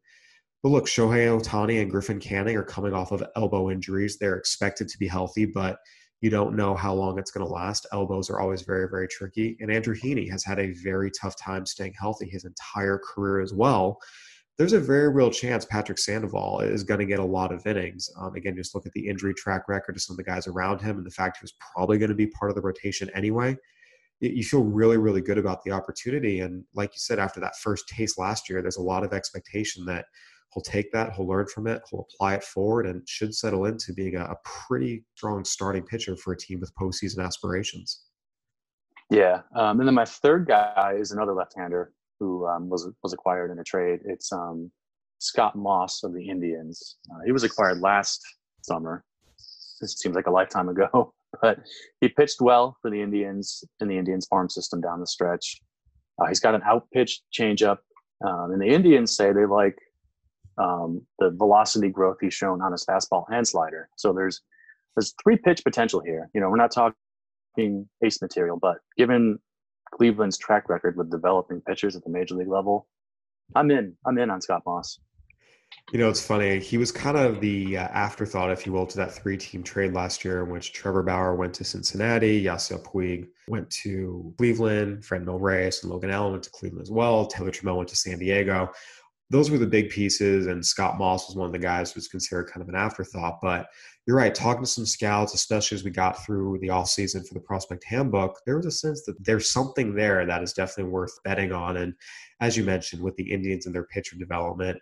But 0.63 0.71
look, 0.71 0.87
Shohei 0.87 1.29
Ohtani 1.29 1.81
and 1.81 1.91
Griffin 1.91 2.19
Canning 2.19 2.57
are 2.57 2.65
coming 2.65 2.93
off 2.93 3.13
of 3.13 3.23
elbow 3.37 3.71
injuries. 3.71 4.19
They're 4.19 4.37
expected 4.37 4.89
to 4.89 4.99
be 4.99 5.07
healthy, 5.07 5.47
but 5.47 5.79
you 6.23 6.31
don't 6.31 6.57
know 6.57 6.75
how 6.75 6.95
long 6.95 7.19
it's 7.19 7.31
going 7.31 7.47
to 7.47 7.53
last. 7.53 7.87
Elbows 7.93 8.31
are 8.31 8.41
always 8.41 8.63
very, 8.63 8.89
very 8.89 9.07
tricky. 9.07 9.57
And 9.61 9.71
Andrew 9.71 9.95
Heaney 9.95 10.31
has 10.31 10.45
had 10.45 10.59
a 10.59 10.73
very 10.83 11.11
tough 11.11 11.37
time 11.39 11.67
staying 11.67 11.95
healthy 11.99 12.29
his 12.29 12.45
entire 12.45 12.99
career 12.99 13.41
as 13.41 13.53
well. 13.53 13.99
There's 14.57 14.73
a 14.73 14.81
very 14.81 15.11
real 15.11 15.31
chance 15.31 15.67
Patrick 15.67 15.99
Sandoval 15.99 16.61
is 16.61 16.83
going 16.83 17.01
to 17.01 17.07
get 17.07 17.19
a 17.19 17.25
lot 17.25 17.53
of 17.53 17.67
innings. 17.67 18.09
Um, 18.19 18.35
again, 18.35 18.57
just 18.57 18.75
look 18.75 18.87
at 18.87 18.93
the 18.93 19.07
injury 19.07 19.35
track 19.35 19.69
record 19.69 19.97
of 19.97 20.03
some 20.03 20.15
of 20.15 20.17
the 20.17 20.25
guys 20.25 20.47
around 20.47 20.81
him 20.81 20.97
and 20.97 21.05
the 21.05 21.11
fact 21.11 21.37
he 21.37 21.45
was 21.45 21.53
probably 21.75 21.99
going 21.99 22.09
to 22.09 22.15
be 22.15 22.29
part 22.29 22.51
of 22.51 22.55
the 22.55 22.63
rotation 22.63 23.11
anyway. 23.15 23.55
You 24.21 24.43
feel 24.43 24.65
really, 24.65 24.97
really 24.97 25.21
good 25.21 25.37
about 25.37 25.63
the 25.63 25.73
opportunity. 25.73 26.41
And 26.41 26.65
like 26.75 26.95
you 26.95 27.01
said, 27.01 27.19
after 27.19 27.39
that 27.41 27.59
first 27.59 27.87
taste 27.87 28.19
last 28.19 28.49
year, 28.49 28.63
there's 28.63 28.79
a 28.79 28.83
lot 28.83 29.05
of 29.05 29.13
expectation 29.13 29.85
that 29.85 30.07
he'll 30.53 30.63
take 30.63 30.91
that, 30.93 31.13
he'll 31.15 31.27
learn 31.27 31.47
from 31.47 31.67
it, 31.67 31.83
he'll 31.91 32.07
apply 32.13 32.35
it 32.35 32.45
forward, 32.45 32.87
and 32.87 33.07
should 33.09 33.35
settle 33.35 33.67
into 33.67 33.93
being 33.93 34.17
a, 34.17 34.25
a 34.25 34.37
pretty 34.45 35.05
strong 35.17 35.45
starting 35.45 35.83
pitcher 35.83 36.17
for 36.17 36.33
a 36.33 36.37
team 36.37 36.61
with 36.61 36.73
postseason 36.75 37.25
aspirations. 37.25 38.03
Yeah, 39.11 39.43
um, 39.55 39.79
and 39.81 39.87
then 39.87 39.95
my 39.95 40.05
third 40.05 40.47
guy 40.47 40.95
is 40.99 41.13
another 41.13 41.33
left-hander 41.33 41.93
who 42.19 42.47
um, 42.47 42.69
was 42.69 42.91
was 43.03 43.13
acquired 43.13 43.51
in 43.51 43.59
a 43.59 43.65
trade. 43.65 44.01
It's 44.05 44.33
um, 44.33 44.71
Scott 45.19 45.57
Moss 45.57 46.03
of 46.03 46.13
the 46.13 46.29
Indians. 46.29 46.97
Uh, 47.11 47.21
he 47.25 47.33
was 47.33 47.45
acquired 47.45 47.81
last 47.81 48.25
summer. 48.63 49.05
This 49.81 49.97
seems 49.99 50.17
like 50.17 50.27
a 50.27 50.31
lifetime 50.31 50.69
ago, 50.69 51.13
but 51.43 51.59
he 52.01 52.09
pitched 52.09 52.41
well 52.41 52.77
for 52.83 52.91
the 52.91 53.01
Indians 53.01 53.63
in 53.81 53.89
the 53.89 53.99
Indians 53.99 54.27
farm 54.27 54.49
system 54.49 54.81
down 54.81 55.01
the 55.01 55.07
stretch. 55.07 55.61
Uh, 56.21 56.27
he's 56.27 56.41
got 56.41 56.55
an 56.55 56.63
out 56.65 56.89
pitch 56.93 57.21
changeup, 57.39 57.79
um, 58.27 58.53
and 58.53 58.61
the 58.61 58.67
Indians 58.67 59.15
say 59.15 59.33
they 59.33 59.47
like 59.47 59.79
um, 60.59 61.07
the 61.19 61.31
velocity 61.31 61.89
growth 61.89 62.19
he's 62.21 62.35
shown 62.35 62.63
on 62.63 62.73
his 62.73 62.85
fastball 62.85 63.25
and 63.31 63.47
slider. 63.47 63.89
So 63.97 64.13
there's 64.13 64.43
there's 64.97 65.15
three 65.23 65.37
pitch 65.37 65.63
potential 65.63 66.01
here. 66.01 66.31
You 66.35 66.41
know, 66.41 66.49
we're 66.49 66.57
not 66.57 66.73
talking 66.73 67.89
ace 68.03 68.21
material, 68.23 68.59
but 68.61 68.79
given 68.97 69.39
Cleveland's 69.95 70.39
track 70.39 70.69
record 70.69 70.97
with 70.97 71.11
developing 71.11 71.61
pitchers 71.61 71.97
at 71.97 72.05
the 72.05 72.11
major 72.11 72.35
league 72.35 72.49
level, 72.49 72.89
I'm 73.55 73.71
in. 73.71 73.97
I'm 74.07 74.19
in 74.19 74.31
on 74.31 74.41
Scott 74.41 74.63
Moss. 74.67 74.99
You 75.93 75.99
know, 75.99 76.09
it's 76.09 76.25
funny. 76.25 76.59
He 76.59 76.79
was 76.79 76.91
kind 76.91 77.17
of 77.17 77.41
the 77.41 77.79
uh, 77.79 77.83
afterthought, 77.83 78.51
if 78.51 78.67
you 78.67 78.73
will, 78.73 78.87
to 78.87 78.97
that 78.97 79.13
three-team 79.13 79.63
trade 79.63 79.93
last 79.93 80.25
year, 80.25 80.43
in 80.43 80.51
which 80.51 80.73
Trevor 80.73 81.03
Bauer 81.03 81.35
went 81.35 81.55
to 81.55 81.65
Cincinnati, 81.65 82.43
Yasiel 82.43 82.83
Puig 82.83 83.29
went 83.49 83.69
to 83.83 84.35
Cleveland, 84.39 85.03
Franmil 85.03 85.41
Reyes 85.41 85.83
and 85.83 85.93
Logan 85.93 86.11
Allen 86.11 86.33
went 86.33 86.45
to 86.45 86.51
Cleveland 86.51 86.83
as 86.83 86.91
well. 86.91 87.27
Taylor 87.27 87.51
Trammell 87.51 87.77
went 87.77 87.89
to 87.91 87.97
San 87.97 88.19
Diego. 88.19 88.71
Those 89.29 89.51
were 89.51 89.59
the 89.59 89.67
big 89.67 89.91
pieces, 89.91 90.47
and 90.47 90.65
Scott 90.65 90.99
Moss 90.99 91.27
was 91.27 91.37
one 91.37 91.47
of 91.47 91.53
the 91.53 91.59
guys 91.59 91.91
who 91.93 91.99
was 91.99 92.07
considered 92.07 92.45
kind 92.45 92.63
of 92.63 92.69
an 92.69 92.77
afterthought. 92.77 93.41
But 93.43 93.67
you're 94.07 94.17
right, 94.17 94.35
talking 94.35 94.63
to 94.63 94.71
some 94.71 94.87
scouts, 94.87 95.35
especially 95.35 95.75
as 95.77 95.85
we 95.85 95.91
got 95.91 96.25
through 96.25 96.59
the 96.61 96.71
off 96.71 96.89
season 96.89 97.25
for 97.25 97.35
the 97.35 97.41
prospect 97.41 97.83
handbook, 97.85 98.41
there 98.47 98.57
was 98.57 98.67
a 98.67 98.71
sense 98.71 99.03
that 99.05 99.23
there's 99.25 99.51
something 99.51 99.95
there 99.95 100.25
that 100.25 100.43
is 100.43 100.53
definitely 100.53 100.93
worth 100.93 101.21
betting 101.25 101.53
on. 101.53 101.79
And 101.79 101.95
as 102.41 102.57
you 102.57 102.63
mentioned, 102.63 103.03
with 103.03 103.17
the 103.17 103.31
Indians 103.31 103.67
and 103.67 103.75
their 103.75 103.85
pitcher 103.85 104.17
development, 104.17 104.79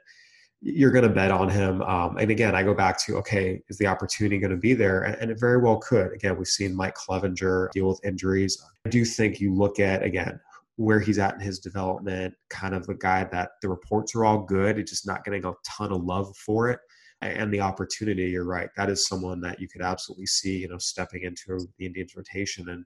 you're 0.60 0.90
going 0.90 1.04
to 1.04 1.10
bet 1.10 1.30
on 1.30 1.48
him. 1.48 1.82
Um, 1.82 2.16
and 2.18 2.30
again, 2.30 2.54
I 2.54 2.62
go 2.62 2.74
back 2.74 2.98
to 3.04 3.16
okay, 3.18 3.62
is 3.68 3.78
the 3.78 3.86
opportunity 3.86 4.38
going 4.38 4.50
to 4.50 4.56
be 4.56 4.74
there? 4.74 5.02
And 5.02 5.30
it 5.30 5.40
very 5.40 5.58
well 5.58 5.78
could. 5.78 6.12
Again, 6.12 6.36
we've 6.36 6.46
seen 6.46 6.74
Mike 6.74 6.94
Clevinger 6.94 7.70
deal 7.72 7.88
with 7.88 8.00
injuries. 8.04 8.62
I 8.86 8.90
do 8.90 9.04
think 9.04 9.40
you 9.40 9.54
look 9.54 9.78
at 9.78 10.02
again 10.02 10.40
where 10.76 11.00
he's 11.00 11.19
at 11.19 11.35
in 11.35 11.40
his 11.40 11.59
development, 11.61 12.35
kind 12.50 12.75
of 12.75 12.87
the 12.87 12.95
guy 12.95 13.25
that 13.25 13.50
the 13.62 13.69
reports 13.69 14.14
are 14.14 14.25
all 14.25 14.38
good, 14.38 14.78
it's 14.78 14.90
just 14.90 15.07
not 15.07 15.25
getting 15.25 15.45
a 15.45 15.52
ton 15.64 15.93
of 15.93 16.02
love 16.02 16.37
for 16.37 16.69
it. 16.71 16.81
And 17.21 17.54
the 17.54 17.61
opportunity, 17.61 18.25
you're 18.25 18.45
right. 18.45 18.69
That 18.76 18.90
is 18.90 19.07
someone 19.07 19.40
that 19.43 19.59
you 19.59 19.66
could 19.69 19.81
absolutely 19.81 20.26
see, 20.26 20.59
you 20.59 20.69
know, 20.69 20.76
stepping 20.78 21.23
into 21.23 21.66
the 21.78 21.87
Indians 21.87 22.14
rotation 22.16 22.69
and 22.69 22.85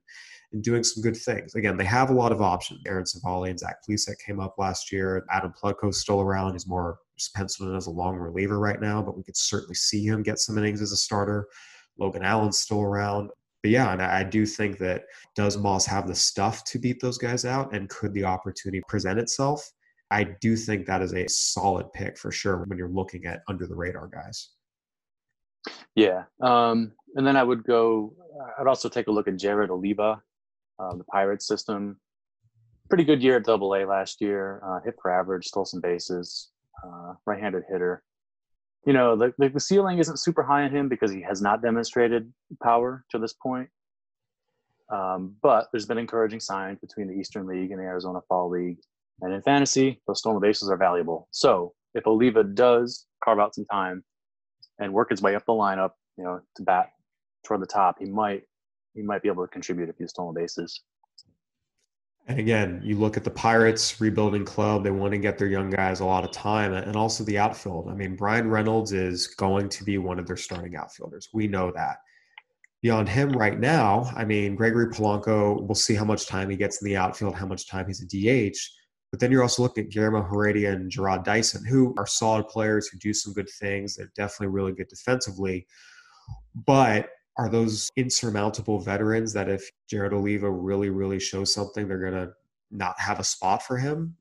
and 0.52 0.62
doing 0.62 0.84
some 0.84 1.02
good 1.02 1.16
things. 1.16 1.54
Again, 1.54 1.76
they 1.76 1.84
have 1.84 2.10
a 2.10 2.14
lot 2.14 2.32
of 2.32 2.40
options. 2.40 2.80
Aaron 2.86 3.04
Civale 3.04 3.50
and 3.50 3.58
Zach 3.58 3.76
Plesac 3.86 4.14
came 4.24 4.40
up 4.40 4.54
last 4.58 4.92
year. 4.92 5.26
Adam 5.30 5.52
Plutko's 5.52 6.00
still 6.00 6.20
around. 6.20 6.52
He's 6.52 6.66
more 6.66 6.98
penciled 7.34 7.70
in 7.70 7.76
as 7.76 7.86
a 7.86 7.90
long 7.90 8.16
reliever 8.16 8.58
right 8.58 8.80
now, 8.80 9.02
but 9.02 9.16
we 9.16 9.22
could 9.22 9.36
certainly 9.36 9.74
see 9.74 10.04
him 10.04 10.22
get 10.22 10.38
some 10.38 10.56
innings 10.56 10.80
as 10.80 10.92
a 10.92 10.96
starter. 10.96 11.48
Logan 11.98 12.22
Allen's 12.22 12.58
still 12.58 12.80
around. 12.80 13.30
But 13.68 13.72
yeah, 13.72 13.92
and 13.92 14.00
I 14.00 14.24
do 14.24 14.46
think 14.46 14.78
that 14.78 15.02
does 15.36 15.58
Moss 15.58 15.84
have 15.84 16.08
the 16.08 16.14
stuff 16.14 16.64
to 16.64 16.78
beat 16.78 17.02
those 17.02 17.18
guys 17.18 17.44
out, 17.44 17.74
and 17.74 17.86
could 17.90 18.14
the 18.14 18.24
opportunity 18.24 18.82
present 18.88 19.18
itself? 19.18 19.62
I 20.10 20.24
do 20.40 20.56
think 20.56 20.86
that 20.86 21.02
is 21.02 21.12
a 21.12 21.28
solid 21.28 21.92
pick 21.92 22.16
for 22.16 22.32
sure 22.32 22.64
when 22.64 22.78
you're 22.78 22.88
looking 22.88 23.26
at 23.26 23.42
under 23.46 23.66
the 23.66 23.74
radar 23.74 24.08
guys. 24.08 24.52
Yeah, 25.94 26.22
um, 26.40 26.92
and 27.16 27.26
then 27.26 27.36
I 27.36 27.42
would 27.42 27.62
go. 27.64 28.14
I'd 28.58 28.66
also 28.66 28.88
take 28.88 29.08
a 29.08 29.10
look 29.10 29.28
at 29.28 29.36
Jared 29.36 29.68
Oliva, 29.68 30.22
um, 30.78 30.96
the 30.96 31.04
Pirates 31.04 31.46
system. 31.46 32.00
Pretty 32.88 33.04
good 33.04 33.22
year 33.22 33.36
at 33.36 33.44
Double 33.44 33.74
A 33.74 33.84
last 33.84 34.22
year. 34.22 34.62
Uh, 34.64 34.80
hit 34.82 34.96
per 34.96 35.10
average, 35.10 35.44
stole 35.44 35.66
some 35.66 35.82
bases 35.82 36.52
uh, 36.82 37.12
right-handed 37.26 37.64
hitter. 37.70 38.02
You 38.86 38.92
know, 38.92 39.16
the, 39.16 39.32
the 39.48 39.60
ceiling 39.60 39.98
isn't 39.98 40.18
super 40.18 40.42
high 40.42 40.62
on 40.62 40.70
him 40.70 40.88
because 40.88 41.12
he 41.12 41.20
has 41.22 41.42
not 41.42 41.62
demonstrated 41.62 42.32
power 42.62 43.04
to 43.10 43.18
this 43.18 43.34
point. 43.34 43.68
Um, 44.90 45.34
but 45.42 45.68
there's 45.70 45.86
been 45.86 45.98
encouraging 45.98 46.40
signs 46.40 46.78
between 46.80 47.08
the 47.08 47.14
Eastern 47.14 47.46
League 47.46 47.70
and 47.70 47.80
the 47.80 47.84
Arizona 47.84 48.20
Fall 48.28 48.48
League. 48.48 48.78
And 49.20 49.34
in 49.34 49.42
fantasy, 49.42 50.00
those 50.06 50.20
stolen 50.20 50.40
bases 50.40 50.70
are 50.70 50.76
valuable. 50.76 51.28
So 51.32 51.74
if 51.94 52.06
Oliva 52.06 52.44
does 52.44 53.06
carve 53.22 53.38
out 53.38 53.54
some 53.54 53.66
time 53.66 54.04
and 54.78 54.92
work 54.92 55.10
his 55.10 55.20
way 55.20 55.34
up 55.34 55.44
the 55.44 55.52
lineup, 55.52 55.90
you 56.16 56.24
know, 56.24 56.40
to 56.56 56.62
bat 56.62 56.90
toward 57.44 57.60
the 57.60 57.66
top, 57.66 57.96
he 57.98 58.06
might 58.06 58.42
he 58.94 59.02
might 59.02 59.22
be 59.22 59.28
able 59.28 59.44
to 59.44 59.48
contribute 59.48 59.88
a 59.88 59.92
few 59.92 60.08
stolen 60.08 60.34
bases. 60.34 60.82
And 62.28 62.38
again, 62.38 62.82
you 62.84 62.96
look 62.96 63.16
at 63.16 63.24
the 63.24 63.30
Pirates 63.30 64.02
rebuilding 64.02 64.44
club, 64.44 64.84
they 64.84 64.90
want 64.90 65.12
to 65.12 65.18
get 65.18 65.38
their 65.38 65.48
young 65.48 65.70
guys 65.70 66.00
a 66.00 66.04
lot 66.04 66.24
of 66.24 66.30
time 66.30 66.74
and 66.74 66.94
also 66.94 67.24
the 67.24 67.38
outfield. 67.38 67.88
I 67.88 67.94
mean, 67.94 68.16
Bryan 68.16 68.50
Reynolds 68.50 68.92
is 68.92 69.28
going 69.28 69.70
to 69.70 69.82
be 69.82 69.96
one 69.96 70.18
of 70.18 70.26
their 70.26 70.36
starting 70.36 70.76
outfielders. 70.76 71.30
We 71.32 71.48
know 71.48 71.72
that. 71.74 71.96
Beyond 72.82 73.08
him 73.08 73.30
right 73.30 73.58
now, 73.58 74.12
I 74.14 74.26
mean, 74.26 74.56
Gregory 74.56 74.92
Polanco, 74.92 75.62
we'll 75.62 75.74
see 75.74 75.94
how 75.94 76.04
much 76.04 76.26
time 76.26 76.50
he 76.50 76.56
gets 76.56 76.82
in 76.82 76.86
the 76.86 76.98
outfield, 76.98 77.34
how 77.34 77.46
much 77.46 77.66
time 77.66 77.86
he's 77.86 78.02
a 78.02 78.06
DH. 78.06 78.58
But 79.10 79.20
then 79.20 79.32
you're 79.32 79.42
also 79.42 79.62
looking 79.62 79.84
at 79.84 79.90
Guillermo 79.90 80.22
Heredia 80.22 80.72
and 80.72 80.92
Jarrod 80.92 81.24
Dyson, 81.24 81.64
who 81.64 81.94
are 81.96 82.06
solid 82.06 82.46
players 82.48 82.88
who 82.88 82.98
do 82.98 83.14
some 83.14 83.32
good 83.32 83.48
things. 83.58 83.96
They're 83.96 84.12
definitely 84.14 84.48
really 84.48 84.72
good 84.72 84.88
defensively. 84.88 85.66
But 86.66 87.08
are 87.38 87.48
those 87.48 87.88
insurmountable 87.96 88.80
veterans 88.80 89.32
that 89.32 89.48
if 89.48 89.70
Jared 89.88 90.12
Oliva 90.12 90.50
really, 90.50 90.90
really 90.90 91.20
shows 91.20 91.54
something, 91.54 91.86
they're 91.86 91.98
going 91.98 92.26
to 92.26 92.32
not 92.70 92.98
have 92.98 93.20
a 93.20 93.24
spot 93.24 93.62
for 93.62 93.78
him? 93.78 94.16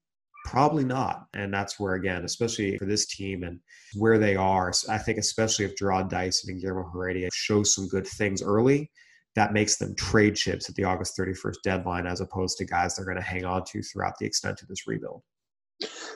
Probably 0.45 0.85
not. 0.85 1.25
And 1.33 1.53
that's 1.53 1.79
where, 1.79 1.95
again, 1.95 2.23
especially 2.23 2.77
for 2.77 2.85
this 2.85 3.07
team 3.07 3.43
and 3.43 3.59
where 3.95 4.19
they 4.19 4.35
are, 4.35 4.71
I 4.87 4.99
think, 4.99 5.17
especially 5.17 5.65
if 5.65 5.75
Jarrod 5.75 6.09
Dyson 6.09 6.51
and 6.51 6.61
Guillermo 6.61 6.89
Heredia 6.93 7.29
show 7.33 7.63
some 7.63 7.87
good 7.87 8.07
things 8.07 8.41
early, 8.41 8.89
that 9.35 9.51
makes 9.51 9.77
them 9.77 9.95
trade 9.95 10.35
chips 10.35 10.69
at 10.69 10.75
the 10.75 10.83
August 10.83 11.17
31st 11.17 11.55
deadline 11.63 12.05
as 12.05 12.21
opposed 12.21 12.57
to 12.59 12.65
guys 12.65 12.95
they're 12.95 13.05
going 13.05 13.17
to 13.17 13.23
hang 13.23 13.45
on 13.45 13.63
to 13.65 13.81
throughout 13.81 14.13
the 14.19 14.25
extent 14.25 14.61
of 14.61 14.67
this 14.67 14.87
rebuild. 14.87 15.21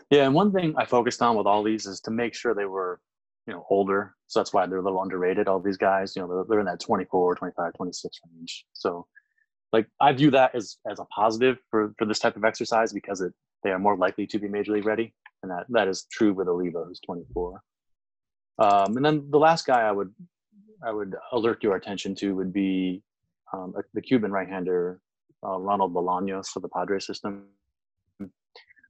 Yeah, 0.10 0.26
and 0.26 0.34
one 0.34 0.52
thing 0.52 0.76
I 0.78 0.86
focused 0.86 1.22
on 1.22 1.36
with 1.36 1.46
all 1.46 1.64
these 1.64 1.86
is 1.86 2.00
to 2.02 2.12
make 2.12 2.34
sure 2.34 2.54
they 2.54 2.66
were 2.66 3.00
you 3.48 3.54
know 3.54 3.66
older. 3.70 4.16
So 4.28 4.40
that's 4.40 4.54
why 4.54 4.66
they're 4.68 4.80
a 4.80 4.84
little 4.84 5.02
underrated 5.02 5.48
all 5.48 5.60
these 5.60 5.78
guys 5.78 6.16
you 6.16 6.22
know 6.22 6.28
they're, 6.28 6.46
they're 6.48 6.60
in 6.60 6.66
that 6.66 6.80
24 6.80 7.36
25 7.36 7.74
26 7.74 8.20
range. 8.34 8.66
So 8.74 9.08
like 9.74 9.88
i 10.00 10.12
view 10.12 10.32
that 10.32 10.54
as 10.54 10.78
as 10.90 11.00
a 11.00 11.06
positive 11.06 11.58
for 11.70 11.94
for 11.98 12.06
this 12.06 12.20
type 12.20 12.36
of 12.36 12.44
exercise 12.44 12.92
because 12.92 13.22
it 13.22 13.34
they 13.64 13.70
are 13.70 13.80
more 13.80 13.96
likely 13.96 14.28
to 14.28 14.40
be 14.40 14.48
major 14.48 14.74
league 14.74 14.86
ready 14.86 15.14
and 15.44 15.52
that 15.52 15.66
that 15.70 15.88
is 15.88 16.06
true 16.12 16.34
with 16.34 16.48
oliva 16.48 16.84
who's 16.84 17.00
24 17.06 17.62
um, 18.60 18.98
and 18.98 19.06
then 19.06 19.26
the 19.32 19.40
last 19.40 19.66
guy 19.66 19.82
i 19.82 19.92
would 19.92 20.14
i 20.84 20.92
would 20.92 21.16
alert 21.32 21.64
your 21.64 21.76
attention 21.78 22.14
to 22.16 22.36
would 22.36 22.52
be 22.52 23.02
um, 23.54 23.74
the 23.94 24.02
cuban 24.02 24.32
right-hander 24.32 25.00
uh, 25.46 25.58
ronald 25.58 25.94
bolaños 25.94 26.48
for 26.48 26.60
the 26.60 26.70
padres 26.70 27.06
system. 27.06 27.46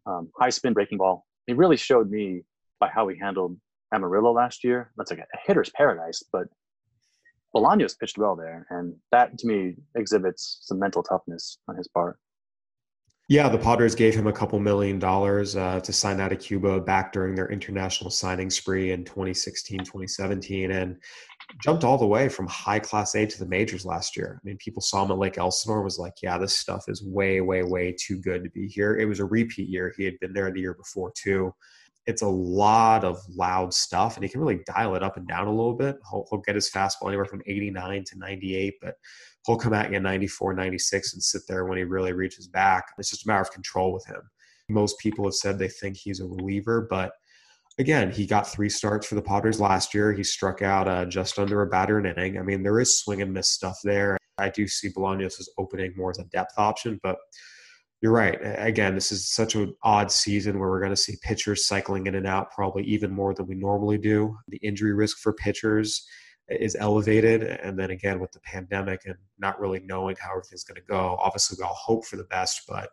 Um, 0.05 0.31
high 0.37 0.49
spin 0.49 0.73
breaking 0.73 0.97
ball. 0.97 1.25
He 1.47 1.53
really 1.53 1.77
showed 1.77 2.09
me 2.09 2.41
by 2.79 2.89
how 2.89 3.07
he 3.07 3.17
handled 3.19 3.57
Amarillo 3.93 4.31
last 4.31 4.63
year. 4.63 4.91
That's 4.97 5.11
like 5.11 5.19
a 5.19 5.37
hitter's 5.45 5.69
paradise, 5.69 6.23
but 6.31 6.47
Bolaños 7.55 7.97
pitched 7.99 8.17
well 8.17 8.35
there, 8.35 8.65
and 8.69 8.95
that 9.11 9.37
to 9.39 9.47
me 9.47 9.75
exhibits 9.95 10.59
some 10.61 10.79
mental 10.79 11.03
toughness 11.03 11.57
on 11.67 11.75
his 11.75 11.87
part. 11.87 12.17
Yeah, 13.31 13.47
the 13.47 13.57
Padres 13.57 13.95
gave 13.95 14.13
him 14.13 14.27
a 14.27 14.33
couple 14.33 14.59
million 14.59 14.99
dollars 14.99 15.55
uh, 15.55 15.79
to 15.81 15.93
sign 15.93 16.19
out 16.19 16.33
of 16.33 16.39
Cuba 16.39 16.81
back 16.81 17.13
during 17.13 17.33
their 17.33 17.49
international 17.49 18.09
signing 18.09 18.49
spree 18.49 18.91
in 18.91 19.05
2016, 19.05 19.79
2017, 19.79 20.71
and 20.71 20.97
jumped 21.63 21.85
all 21.85 21.97
the 21.97 22.05
way 22.05 22.27
from 22.27 22.45
high 22.47 22.79
class 22.79 23.15
A 23.15 23.25
to 23.25 23.39
the 23.39 23.45
majors 23.45 23.85
last 23.85 24.17
year. 24.17 24.41
I 24.41 24.41
mean, 24.45 24.57
people 24.57 24.81
saw 24.81 25.05
him 25.05 25.11
at 25.11 25.17
Lake 25.17 25.37
Elsinore 25.37 25.81
was 25.81 25.97
like, 25.97 26.15
yeah, 26.21 26.37
this 26.37 26.57
stuff 26.57 26.85
is 26.89 27.03
way, 27.03 27.39
way, 27.39 27.63
way 27.63 27.95
too 27.97 28.19
good 28.19 28.43
to 28.43 28.49
be 28.49 28.67
here. 28.67 28.97
It 28.97 29.05
was 29.05 29.21
a 29.21 29.25
repeat 29.25 29.69
year. 29.69 29.93
He 29.95 30.03
had 30.03 30.19
been 30.19 30.33
there 30.33 30.51
the 30.51 30.59
year 30.59 30.73
before 30.73 31.13
too 31.15 31.53
it's 32.07 32.21
a 32.21 32.27
lot 32.27 33.03
of 33.03 33.19
loud 33.29 33.73
stuff 33.73 34.15
and 34.15 34.23
he 34.23 34.29
can 34.29 34.41
really 34.41 34.61
dial 34.65 34.95
it 34.95 35.03
up 35.03 35.17
and 35.17 35.27
down 35.27 35.47
a 35.47 35.51
little 35.51 35.75
bit. 35.75 35.97
He'll, 36.09 36.25
he'll, 36.29 36.41
get 36.41 36.55
his 36.55 36.69
fastball 36.69 37.07
anywhere 37.07 37.25
from 37.25 37.41
89 37.45 38.03
to 38.05 38.17
98, 38.17 38.75
but 38.81 38.95
he'll 39.45 39.57
come 39.57 39.73
at 39.73 39.91
you 39.91 39.97
at 39.97 40.01
94, 40.01 40.53
96 40.53 41.13
and 41.13 41.23
sit 41.23 41.43
there 41.47 41.65
when 41.65 41.77
he 41.77 41.83
really 41.83 42.13
reaches 42.13 42.47
back. 42.47 42.85
It's 42.97 43.11
just 43.11 43.25
a 43.25 43.27
matter 43.27 43.41
of 43.41 43.51
control 43.51 43.93
with 43.93 44.05
him. 44.05 44.21
Most 44.69 44.97
people 44.99 45.25
have 45.25 45.35
said 45.35 45.59
they 45.59 45.67
think 45.67 45.97
he's 45.97 46.21
a 46.21 46.25
reliever, 46.25 46.87
but 46.89 47.13
again, 47.77 48.11
he 48.11 48.25
got 48.25 48.47
three 48.47 48.69
starts 48.69 49.05
for 49.05 49.15
the 49.15 49.21
Padres 49.21 49.59
last 49.59 49.93
year. 49.93 50.11
He 50.13 50.23
struck 50.23 50.61
out 50.61 50.87
uh, 50.87 51.05
just 51.05 51.37
under 51.37 51.61
a 51.61 51.67
batter 51.67 51.99
an 51.99 52.05
inning. 52.05 52.37
I 52.37 52.41
mean, 52.41 52.63
there 52.63 52.79
is 52.79 52.99
swing 52.99 53.21
and 53.21 53.33
miss 53.33 53.49
stuff 53.49 53.77
there. 53.83 54.17
I 54.37 54.49
do 54.49 54.67
see 54.67 54.89
Bolaños 54.89 55.39
as 55.39 55.49
opening 55.57 55.93
more 55.95 56.11
as 56.11 56.19
a 56.19 56.23
depth 56.25 56.53
option, 56.57 56.99
but 57.03 57.17
you're 58.01 58.11
right. 58.11 58.37
Again, 58.41 58.95
this 58.95 59.11
is 59.11 59.29
such 59.29 59.53
an 59.53 59.75
odd 59.83 60.11
season 60.11 60.57
where 60.57 60.69
we're 60.69 60.79
going 60.79 60.91
to 60.91 60.97
see 60.97 61.17
pitchers 61.21 61.67
cycling 61.67 62.07
in 62.07 62.15
and 62.15 62.25
out 62.25 62.51
probably 62.51 62.83
even 62.83 63.11
more 63.11 63.35
than 63.35 63.45
we 63.45 63.53
normally 63.55 63.99
do. 63.99 64.35
The 64.47 64.57
injury 64.57 64.93
risk 64.93 65.19
for 65.19 65.33
pitchers 65.33 66.07
is 66.49 66.75
elevated. 66.75 67.43
And 67.43 67.77
then 67.77 67.91
again, 67.91 68.19
with 68.19 68.31
the 68.31 68.39
pandemic 68.39 69.01
and 69.05 69.15
not 69.37 69.59
really 69.59 69.81
knowing 69.85 70.15
how 70.19 70.31
everything's 70.31 70.63
going 70.63 70.81
to 70.81 70.87
go, 70.89 71.17
obviously 71.21 71.57
we 71.59 71.63
all 71.63 71.75
hope 71.75 72.05
for 72.05 72.15
the 72.17 72.23
best, 72.25 72.63
but 72.67 72.89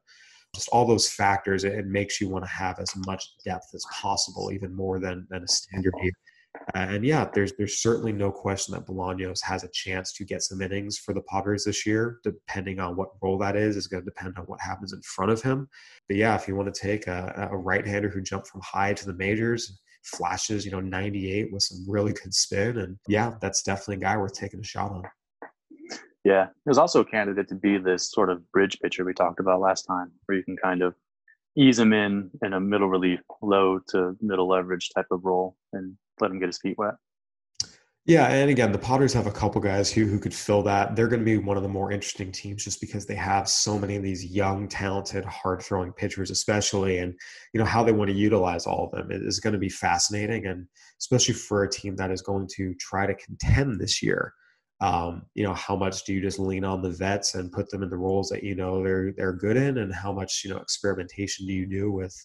just 0.55 0.69
all 0.69 0.87
those 0.87 1.09
factors, 1.09 1.65
it 1.65 1.87
makes 1.87 2.21
you 2.21 2.29
want 2.29 2.45
to 2.45 2.51
have 2.51 2.79
as 2.79 2.95
much 3.07 3.25
depth 3.45 3.71
as 3.75 3.85
possible, 3.91 4.51
even 4.53 4.75
more 4.75 4.99
than, 4.99 5.27
than 5.31 5.43
a 5.43 5.49
standard 5.49 5.95
year. 6.03 6.13
And 6.75 7.05
yeah, 7.05 7.29
there's 7.33 7.53
there's 7.57 7.83
certainly 7.83 8.13
no 8.13 8.31
question 8.31 8.75
that 8.75 8.87
Bolaños 8.87 9.43
has 9.43 9.65
a 9.65 9.69
chance 9.73 10.13
to 10.15 10.25
get 10.25 10.43
some 10.43 10.61
innings 10.61 10.99
for 10.99 11.15
the 11.15 11.23
Padres 11.23 11.65
this 11.65 11.87
year. 11.87 12.21
Depending 12.25 12.79
on 12.79 12.97
what 12.97 13.11
role 13.23 13.39
that 13.39 13.57
is, 13.57 13.77
is 13.77 13.87
going 13.87 14.03
to 14.03 14.05
depend 14.05 14.37
on 14.39 14.45
what 14.45 14.61
happens 14.61 14.93
in 14.93 15.01
front 15.03 15.31
of 15.31 15.41
him. 15.43 15.69
But 16.09 16.17
yeah, 16.17 16.35
if 16.35 16.47
you 16.47 16.57
want 16.57 16.73
to 16.73 16.81
take 16.81 17.07
a, 17.07 17.49
a 17.51 17.57
right-hander 17.57 18.09
who 18.09 18.21
jumped 18.21 18.49
from 18.49 18.61
high 18.63 18.93
to 18.95 19.07
the 19.07 19.15
majors, 19.15 19.81
flashes, 20.05 20.65
you 20.65 20.71
know, 20.71 20.81
98 20.81 21.53
with 21.53 21.63
some 21.63 21.85
really 21.89 22.13
good 22.13 22.35
spin, 22.35 22.79
and 22.79 22.99
yeah, 23.09 23.35
that's 23.41 23.63
definitely 23.63 23.97
a 23.97 24.01
guy 24.01 24.17
worth 24.17 24.35
taking 24.35 24.61
a 24.61 24.65
shot 24.65 24.91
on. 24.91 25.05
Yeah, 26.25 26.49
there's 26.65 26.79
also 26.79 27.01
a 27.01 27.05
candidate 27.05 27.49
to 27.49 27.55
be 27.55 27.79
this 27.79 28.11
sort 28.11 28.29
of 28.29 28.51
bridge 28.53 28.79
pitcher 28.81 29.05
we 29.05 29.15
talked 29.15 29.41
about 29.41 29.61
last 29.61 29.85
time, 29.85 30.11
where 30.27 30.37
you 30.37 30.45
can 30.45 30.57
kind 30.57 30.83
of 30.83 30.95
ease 31.57 31.79
him 31.79 31.93
in 31.93 32.31
in 32.43 32.53
a 32.53 32.61
middle 32.61 32.89
relief, 32.89 33.21
low 33.41 33.81
to 33.89 34.17
middle 34.21 34.49
leverage 34.49 34.91
type 34.95 35.07
of 35.11 35.25
role, 35.25 35.57
and 35.73 35.97
let 36.21 36.31
him 36.31 36.39
get 36.39 36.47
his 36.47 36.59
feet 36.59 36.77
wet. 36.79 36.95
Yeah, 38.09 38.29
and 38.29 38.49
again, 38.49 38.73
the 38.73 38.79
Padres 38.79 39.13
have 39.13 39.27
a 39.27 39.31
couple 39.31 39.61
guys 39.61 39.93
who 39.93 40.07
who 40.07 40.19
could 40.19 40.33
fill 40.33 40.63
that. 40.63 40.97
They're 40.97 41.09
going 41.09 41.21
to 41.21 41.27
be 41.27 41.37
one 41.37 41.59
of 41.59 41.63
the 41.63 41.69
more 41.69 41.93
interesting 41.93 42.33
teams 42.33 42.65
just 42.65 42.81
because 42.81 43.05
they 43.05 43.15
have 43.15 43.51
so 43.51 43.79
many 43.79 43.97
of 43.97 44.03
these 44.03 44.25
young, 44.25 44.67
talented, 44.67 45.27
hard 45.27 45.61
throwing 45.61 45.93
pitchers, 45.93 46.31
especially, 46.31 47.01
and 47.01 47.13
you 47.53 47.61
know 47.61 47.67
how 47.67 47.85
they 47.85 47.93
want 47.93 48.09
to 48.09 48.17
utilize 48.17 48.67
all 48.67 48.87
of 48.87 48.93
them 48.93 49.09
is 49.11 49.41
going 49.41 49.53
to 49.53 49.59
be 49.59 49.69
fascinating, 49.69 50.47
and 50.47 50.67
especially 50.99 51.35
for 51.35 51.65
a 51.65 51.71
team 51.71 51.97
that 51.97 52.11
is 52.11 52.23
going 52.23 52.49
to 52.57 52.75
try 52.77 53.07
to 53.07 53.15
contend 53.15 53.79
this 53.79 54.03
year. 54.03 54.33
Um, 54.81 55.27
you 55.35 55.45
know, 55.45 55.53
how 55.53 55.77
much 55.77 56.05
do 56.05 56.15
you 56.15 56.23
just 56.23 56.39
lean 56.39 56.65
on 56.65 56.81
the 56.81 56.93
vets 56.93 57.35
and 57.35 57.53
put 57.53 57.69
them 57.69 57.83
in 57.83 57.91
the 57.91 57.99
roles 57.99 58.31
that 58.31 58.43
you 58.43 58.55
know 58.55 58.83
they're 58.83 59.13
they're 59.19 59.35
good 59.35 59.59
in, 59.59 59.77
and 59.77 59.95
how 59.95 60.13
much 60.13 60.45
you 60.47 60.51
know 60.51 60.61
experimentation 60.61 61.47
do 61.47 61.53
you 61.53 61.67
do 61.67 61.93
with 61.93 62.17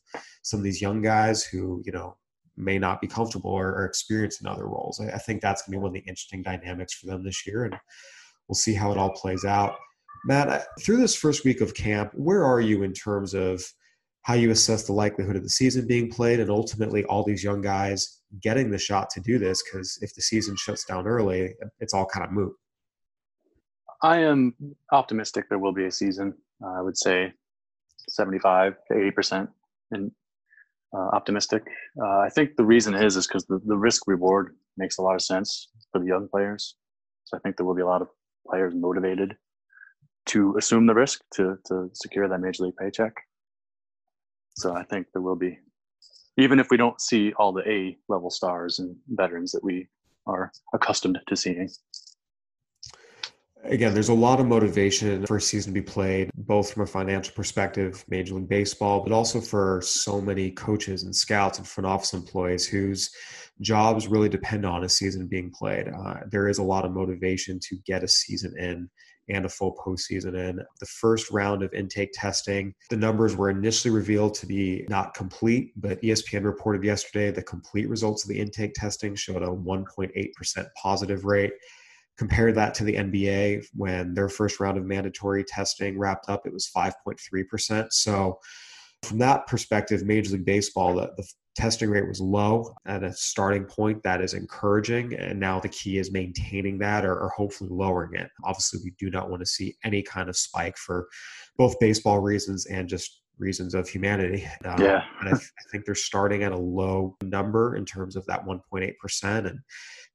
some 0.44 0.62
of 0.62 0.64
these 0.64 0.82
young 0.82 1.02
guys 1.02 1.44
who 1.44 1.82
you 1.84 1.92
know 1.92 2.16
may 2.56 2.78
not 2.78 3.02
be 3.02 3.08
comfortable 3.08 3.52
or, 3.52 3.70
or 3.70 3.86
experience 3.86 4.42
in 4.42 4.48
other 4.48 4.68
roles. 4.68 5.00
I, 5.00 5.10
I 5.10 5.18
think 5.18 5.42
that's 5.42 5.64
going 5.64 5.74
to 5.74 5.80
be 5.80 5.82
one 5.82 5.90
of 5.90 5.94
the 5.94 6.10
interesting 6.10 6.42
dynamics 6.42 6.94
for 6.94 7.08
them 7.08 7.24
this 7.24 7.46
year, 7.46 7.66
and 7.66 7.76
we'll 8.48 8.56
see 8.56 8.74
how 8.74 8.92
it 8.92 8.98
all 8.98 9.12
plays 9.12 9.46
out. 9.46 9.76
Matt, 10.26 10.66
through 10.82 10.98
this 10.98 11.16
first 11.16 11.44
week 11.44 11.62
of 11.62 11.74
camp, 11.74 12.12
where 12.14 12.46
are 12.46 12.62
you 12.62 12.84
in 12.84 12.94
terms 12.94 13.34
of 13.34 13.64
how 14.22 14.36
you 14.36 14.52
assess 14.52 14.88
the 14.88 14.94
likelihood 14.94 15.36
of 15.36 15.44
the 15.44 15.50
season 15.50 15.86
being 15.86 16.10
played 16.10 16.40
and 16.40 16.50
ultimately 16.50 17.04
all 17.06 17.24
these 17.24 17.44
young 17.44 17.62
guys 17.62 18.22
getting 18.42 18.72
the 18.72 18.78
shot 18.78 19.10
to 19.10 19.20
do 19.20 19.38
this? 19.38 19.62
Because 19.64 20.00
if 20.02 20.16
the 20.16 20.22
season 20.22 20.56
shuts 20.56 20.86
down 20.86 21.08
early, 21.08 21.54
it's 21.80 21.94
all 21.94 22.06
kind 22.06 22.26
of 22.26 22.32
moot. 22.32 22.54
I 24.02 24.20
am 24.20 24.54
optimistic 24.92 25.46
there 25.50 25.60
will 25.60 25.74
be 25.74 25.86
a 25.86 25.92
season. 25.92 26.34
I 26.66 26.82
would 26.82 26.98
say 26.98 27.34
75 28.10 28.76
to 28.90 28.94
80%. 28.94 29.48
And 29.92 30.12
uh, 30.96 31.10
optimistic. 31.14 31.64
Uh, 32.02 32.20
I 32.20 32.30
think 32.30 32.56
the 32.56 32.66
reason 32.66 32.94
is 32.94 33.16
is 33.16 33.28
because 33.28 33.46
the, 33.46 33.60
the 33.66 33.78
risk 33.78 34.04
reward 34.08 34.56
makes 34.78 34.98
a 34.98 35.02
lot 35.02 35.16
of 35.16 35.22
sense 35.22 35.70
for 35.92 36.00
the 36.00 36.08
young 36.08 36.28
players. 36.30 36.76
So 37.26 37.38
I 37.38 37.40
think 37.42 37.58
there 37.58 37.66
will 37.66 37.76
be 37.76 37.82
a 37.82 37.88
lot 37.88 38.02
of 38.02 38.10
players 38.48 38.74
motivated 38.76 39.36
to 40.28 40.56
assume 40.58 40.86
the 40.86 40.94
risk 40.94 41.22
to 41.36 41.58
to 41.66 41.90
secure 41.94 42.28
that 42.28 42.40
major 42.40 42.64
league 42.64 42.78
paycheck. 42.78 43.14
So 44.56 44.76
I 44.76 44.84
think 44.84 45.08
there 45.14 45.22
will 45.22 45.36
be, 45.36 45.58
even 46.38 46.60
if 46.60 46.70
we 46.70 46.78
don't 46.78 47.02
see 47.02 47.34
all 47.34 47.52
the 47.52 47.68
A 47.70 47.98
level 48.08 48.30
stars 48.30 48.80
and 48.80 48.96
veterans 49.10 49.52
that 49.52 49.64
we 49.64 49.88
are 50.28 50.52
accustomed 50.74 51.20
to 51.28 51.36
seeing 51.36 51.70
again, 53.64 53.94
there's 53.94 54.10
a 54.10 54.14
lot 54.14 54.40
of 54.40 54.46
motivation 54.46 55.26
for 55.26 55.38
a 55.38 55.42
season 55.42 55.74
to 55.74 55.82
be 55.82 55.86
played, 55.86 56.30
both 56.36 56.74
from 56.74 56.84
a 56.84 56.88
financial 56.88 57.34
perspective, 57.34 58.04
Major 58.08 58.36
League 58.36 58.50
Baseball, 58.50 59.02
but 59.02 59.12
also 59.12 59.40
for 59.40 59.82
so 59.84 60.22
many 60.22 60.52
coaches 60.52 61.04
and 61.04 61.16
scouts 61.16 61.58
and 61.58 61.68
front 61.68 61.88
office 61.88 62.14
employees 62.14 62.66
whose 62.66 63.10
jobs 63.62 64.08
really 64.08 64.30
depend 64.30 64.66
on 64.66 64.84
a 64.84 64.90
season 64.90 65.28
being 65.28 65.52
played. 65.52 65.88
Uh, 65.88 66.16
there 66.30 66.48
is 66.48 66.58
a 66.58 66.64
lot 66.64 66.86
of 66.86 66.92
motivation 66.92 67.60
to 67.60 67.78
get 67.86 68.04
a 68.04 68.08
season 68.08 68.54
in 68.58 68.90
and 69.30 69.46
a 69.46 69.50
full 69.50 69.76
postseason 69.76 70.36
in. 70.36 70.60
The 70.80 70.86
first 70.86 71.32
round 71.32 71.64
of 71.64 71.74
intake 71.74 72.12
testing, 72.14 72.74
the 72.90 72.98
numbers 72.98 73.38
were 73.38 73.50
initially 73.50 73.94
revealed 73.94 74.34
to 74.36 74.46
be 74.46 74.86
not 74.90 75.14
complete, 75.14 75.72
but 75.78 76.02
ESPN 76.02 76.44
reported 76.44 76.84
yesterday 76.84 77.32
the 77.32 77.44
complete 77.44 77.88
results 77.88 78.24
of 78.24 78.30
the 78.30 78.40
intake 78.40 78.74
testing 78.74 79.16
showed 79.16 79.42
a 79.42 79.48
1.8% 79.48 80.68
positive 80.82 81.24
rate. 81.24 81.54
Compare 82.18 82.52
that 82.54 82.74
to 82.76 82.84
the 82.84 82.96
NBA 82.96 83.66
when 83.74 84.14
their 84.14 84.30
first 84.30 84.60
round 84.60 84.78
of 84.78 84.86
mandatory 84.86 85.44
testing 85.44 85.98
wrapped 85.98 86.30
up, 86.30 86.46
it 86.46 86.54
was 86.54 86.70
5.3%. 86.76 87.88
So, 87.92 88.40
from 89.02 89.18
that 89.18 89.48
perspective, 89.48 90.04
Major 90.04 90.32
League 90.34 90.46
Baseball, 90.46 90.96
the, 90.96 91.12
the 91.18 91.28
testing 91.56 91.90
rate 91.90 92.08
was 92.08 92.20
low 92.20 92.74
at 92.88 93.04
a 93.04 93.14
starting 93.14 93.66
point 93.66 94.02
that 94.04 94.22
is 94.22 94.34
encouraging 94.34 95.14
and 95.14 95.40
now 95.40 95.60
the 95.60 95.70
key 95.70 95.98
is 95.98 96.12
maintaining 96.12 96.80
that 96.80 97.06
or, 97.06 97.20
or, 97.20 97.30
hopefully 97.30 97.70
lowering 97.72 98.20
it. 98.20 98.30
Obviously 98.44 98.80
we 98.84 98.92
do 98.98 99.12
not 99.12 99.30
want 99.30 99.40
to 99.40 99.46
see 99.46 99.76
any 99.84 100.02
kind 100.02 100.30
of 100.30 100.38
spike 100.38 100.78
for 100.78 101.08
both 101.58 101.80
baseball 101.80 102.20
reasons 102.20 102.66
and 102.66 102.90
just 102.90 103.22
reasons 103.38 103.76
of 103.76 103.88
humanity. 103.88 104.48
Um, 104.66 104.82
yeah. 104.82 105.04
and 105.20 105.30
I, 105.30 105.32
th- 105.32 105.52
I, 105.60 105.72
think 105.72 105.86
they're 105.86 105.96
starting 105.96 106.44
at 106.44 106.52
a 106.52 106.58
low 106.58 107.18
number 107.22 107.76
in 107.76 107.86
terms 107.86 108.16
of 108.16 108.26
that 108.28 108.46
1.8% 108.46 108.94
and 109.24 109.60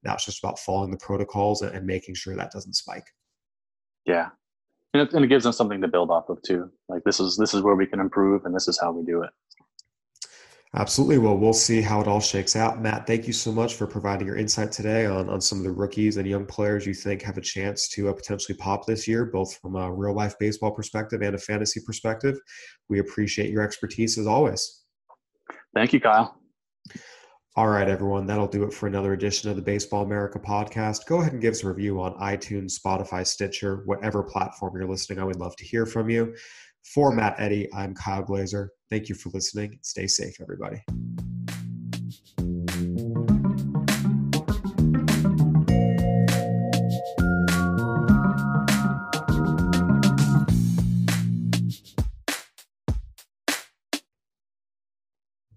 now 0.04 0.14
it's 0.14 0.24
just 0.24 0.42
about 0.42 0.58
following 0.58 0.90
the 0.90 0.98
protocols 0.98 1.62
and, 1.62 1.86
making 1.86 2.14
sure 2.14 2.36
that 2.36 2.52
doesn't 2.52 2.74
spike. 2.74 3.06
Yeah. 4.06 4.28
And 4.94 5.02
it, 5.02 5.12
and 5.12 5.24
it 5.24 5.28
gives 5.28 5.44
them 5.44 5.52
something 5.52 5.80
to 5.80 5.88
build 5.88 6.10
off 6.10 6.28
of 6.28 6.40
too. 6.42 6.70
Like 6.88 7.04
this 7.04 7.20
is 7.20 7.36
this 7.36 7.54
is 7.54 7.62
where 7.62 7.74
we 7.74 7.86
can 7.86 8.00
improve 8.00 8.44
and 8.44 8.54
this 8.54 8.68
is 8.68 8.78
how 8.80 8.92
we 8.92 9.04
do 9.04 9.22
it. 9.22 9.30
Absolutely. 10.74 11.16
Well, 11.16 11.36
we'll 11.36 11.54
see 11.54 11.80
how 11.80 12.00
it 12.02 12.06
all 12.06 12.20
shakes 12.20 12.54
out. 12.54 12.82
Matt, 12.82 13.06
thank 13.06 13.26
you 13.26 13.32
so 13.32 13.50
much 13.50 13.74
for 13.74 13.86
providing 13.86 14.26
your 14.26 14.36
insight 14.36 14.70
today 14.70 15.06
on, 15.06 15.28
on 15.30 15.40
some 15.40 15.58
of 15.58 15.64
the 15.64 15.70
rookies 15.70 16.18
and 16.18 16.28
young 16.28 16.44
players 16.44 16.86
you 16.86 16.92
think 16.92 17.22
have 17.22 17.38
a 17.38 17.42
chance 17.42 17.88
to 17.88 18.10
uh, 18.10 18.12
potentially 18.12 18.56
pop 18.56 18.86
this 18.86 19.08
year, 19.08 19.24
both 19.24 19.56
from 19.56 19.76
a 19.76 19.90
real 19.90 20.14
life 20.14 20.38
baseball 20.38 20.70
perspective 20.70 21.22
and 21.22 21.34
a 21.34 21.38
fantasy 21.38 21.80
perspective. 21.86 22.38
We 22.90 22.98
appreciate 22.98 23.50
your 23.50 23.62
expertise 23.62 24.18
as 24.18 24.26
always. 24.26 24.82
Thank 25.74 25.94
you, 25.94 26.00
Kyle. 26.00 26.38
All 27.56 27.68
right, 27.68 27.88
everyone, 27.88 28.26
that'll 28.26 28.46
do 28.46 28.62
it 28.62 28.72
for 28.72 28.86
another 28.86 29.14
edition 29.14 29.50
of 29.50 29.56
the 29.56 29.62
Baseball 29.62 30.04
America 30.04 30.38
podcast. 30.38 31.06
Go 31.06 31.20
ahead 31.20 31.32
and 31.32 31.42
give 31.42 31.52
us 31.52 31.64
a 31.64 31.68
review 31.68 32.00
on 32.00 32.14
iTunes, 32.14 32.78
Spotify, 32.78 33.26
Stitcher, 33.26 33.82
whatever 33.84 34.22
platform 34.22 34.76
you're 34.76 34.88
listening. 34.88 35.18
I 35.18 35.24
would 35.24 35.40
love 35.40 35.56
to 35.56 35.64
hear 35.64 35.84
from 35.84 36.08
you. 36.08 36.34
For 36.84 37.12
Matt 37.12 37.34
Eddy, 37.38 37.68
I'm 37.74 37.94
Kyle 37.94 38.22
Glaser. 38.22 38.70
Thank 38.90 39.08
you 39.08 39.14
for 39.14 39.30
listening. 39.30 39.78
Stay 39.82 40.06
safe, 40.06 40.40
everybody. 40.40 40.84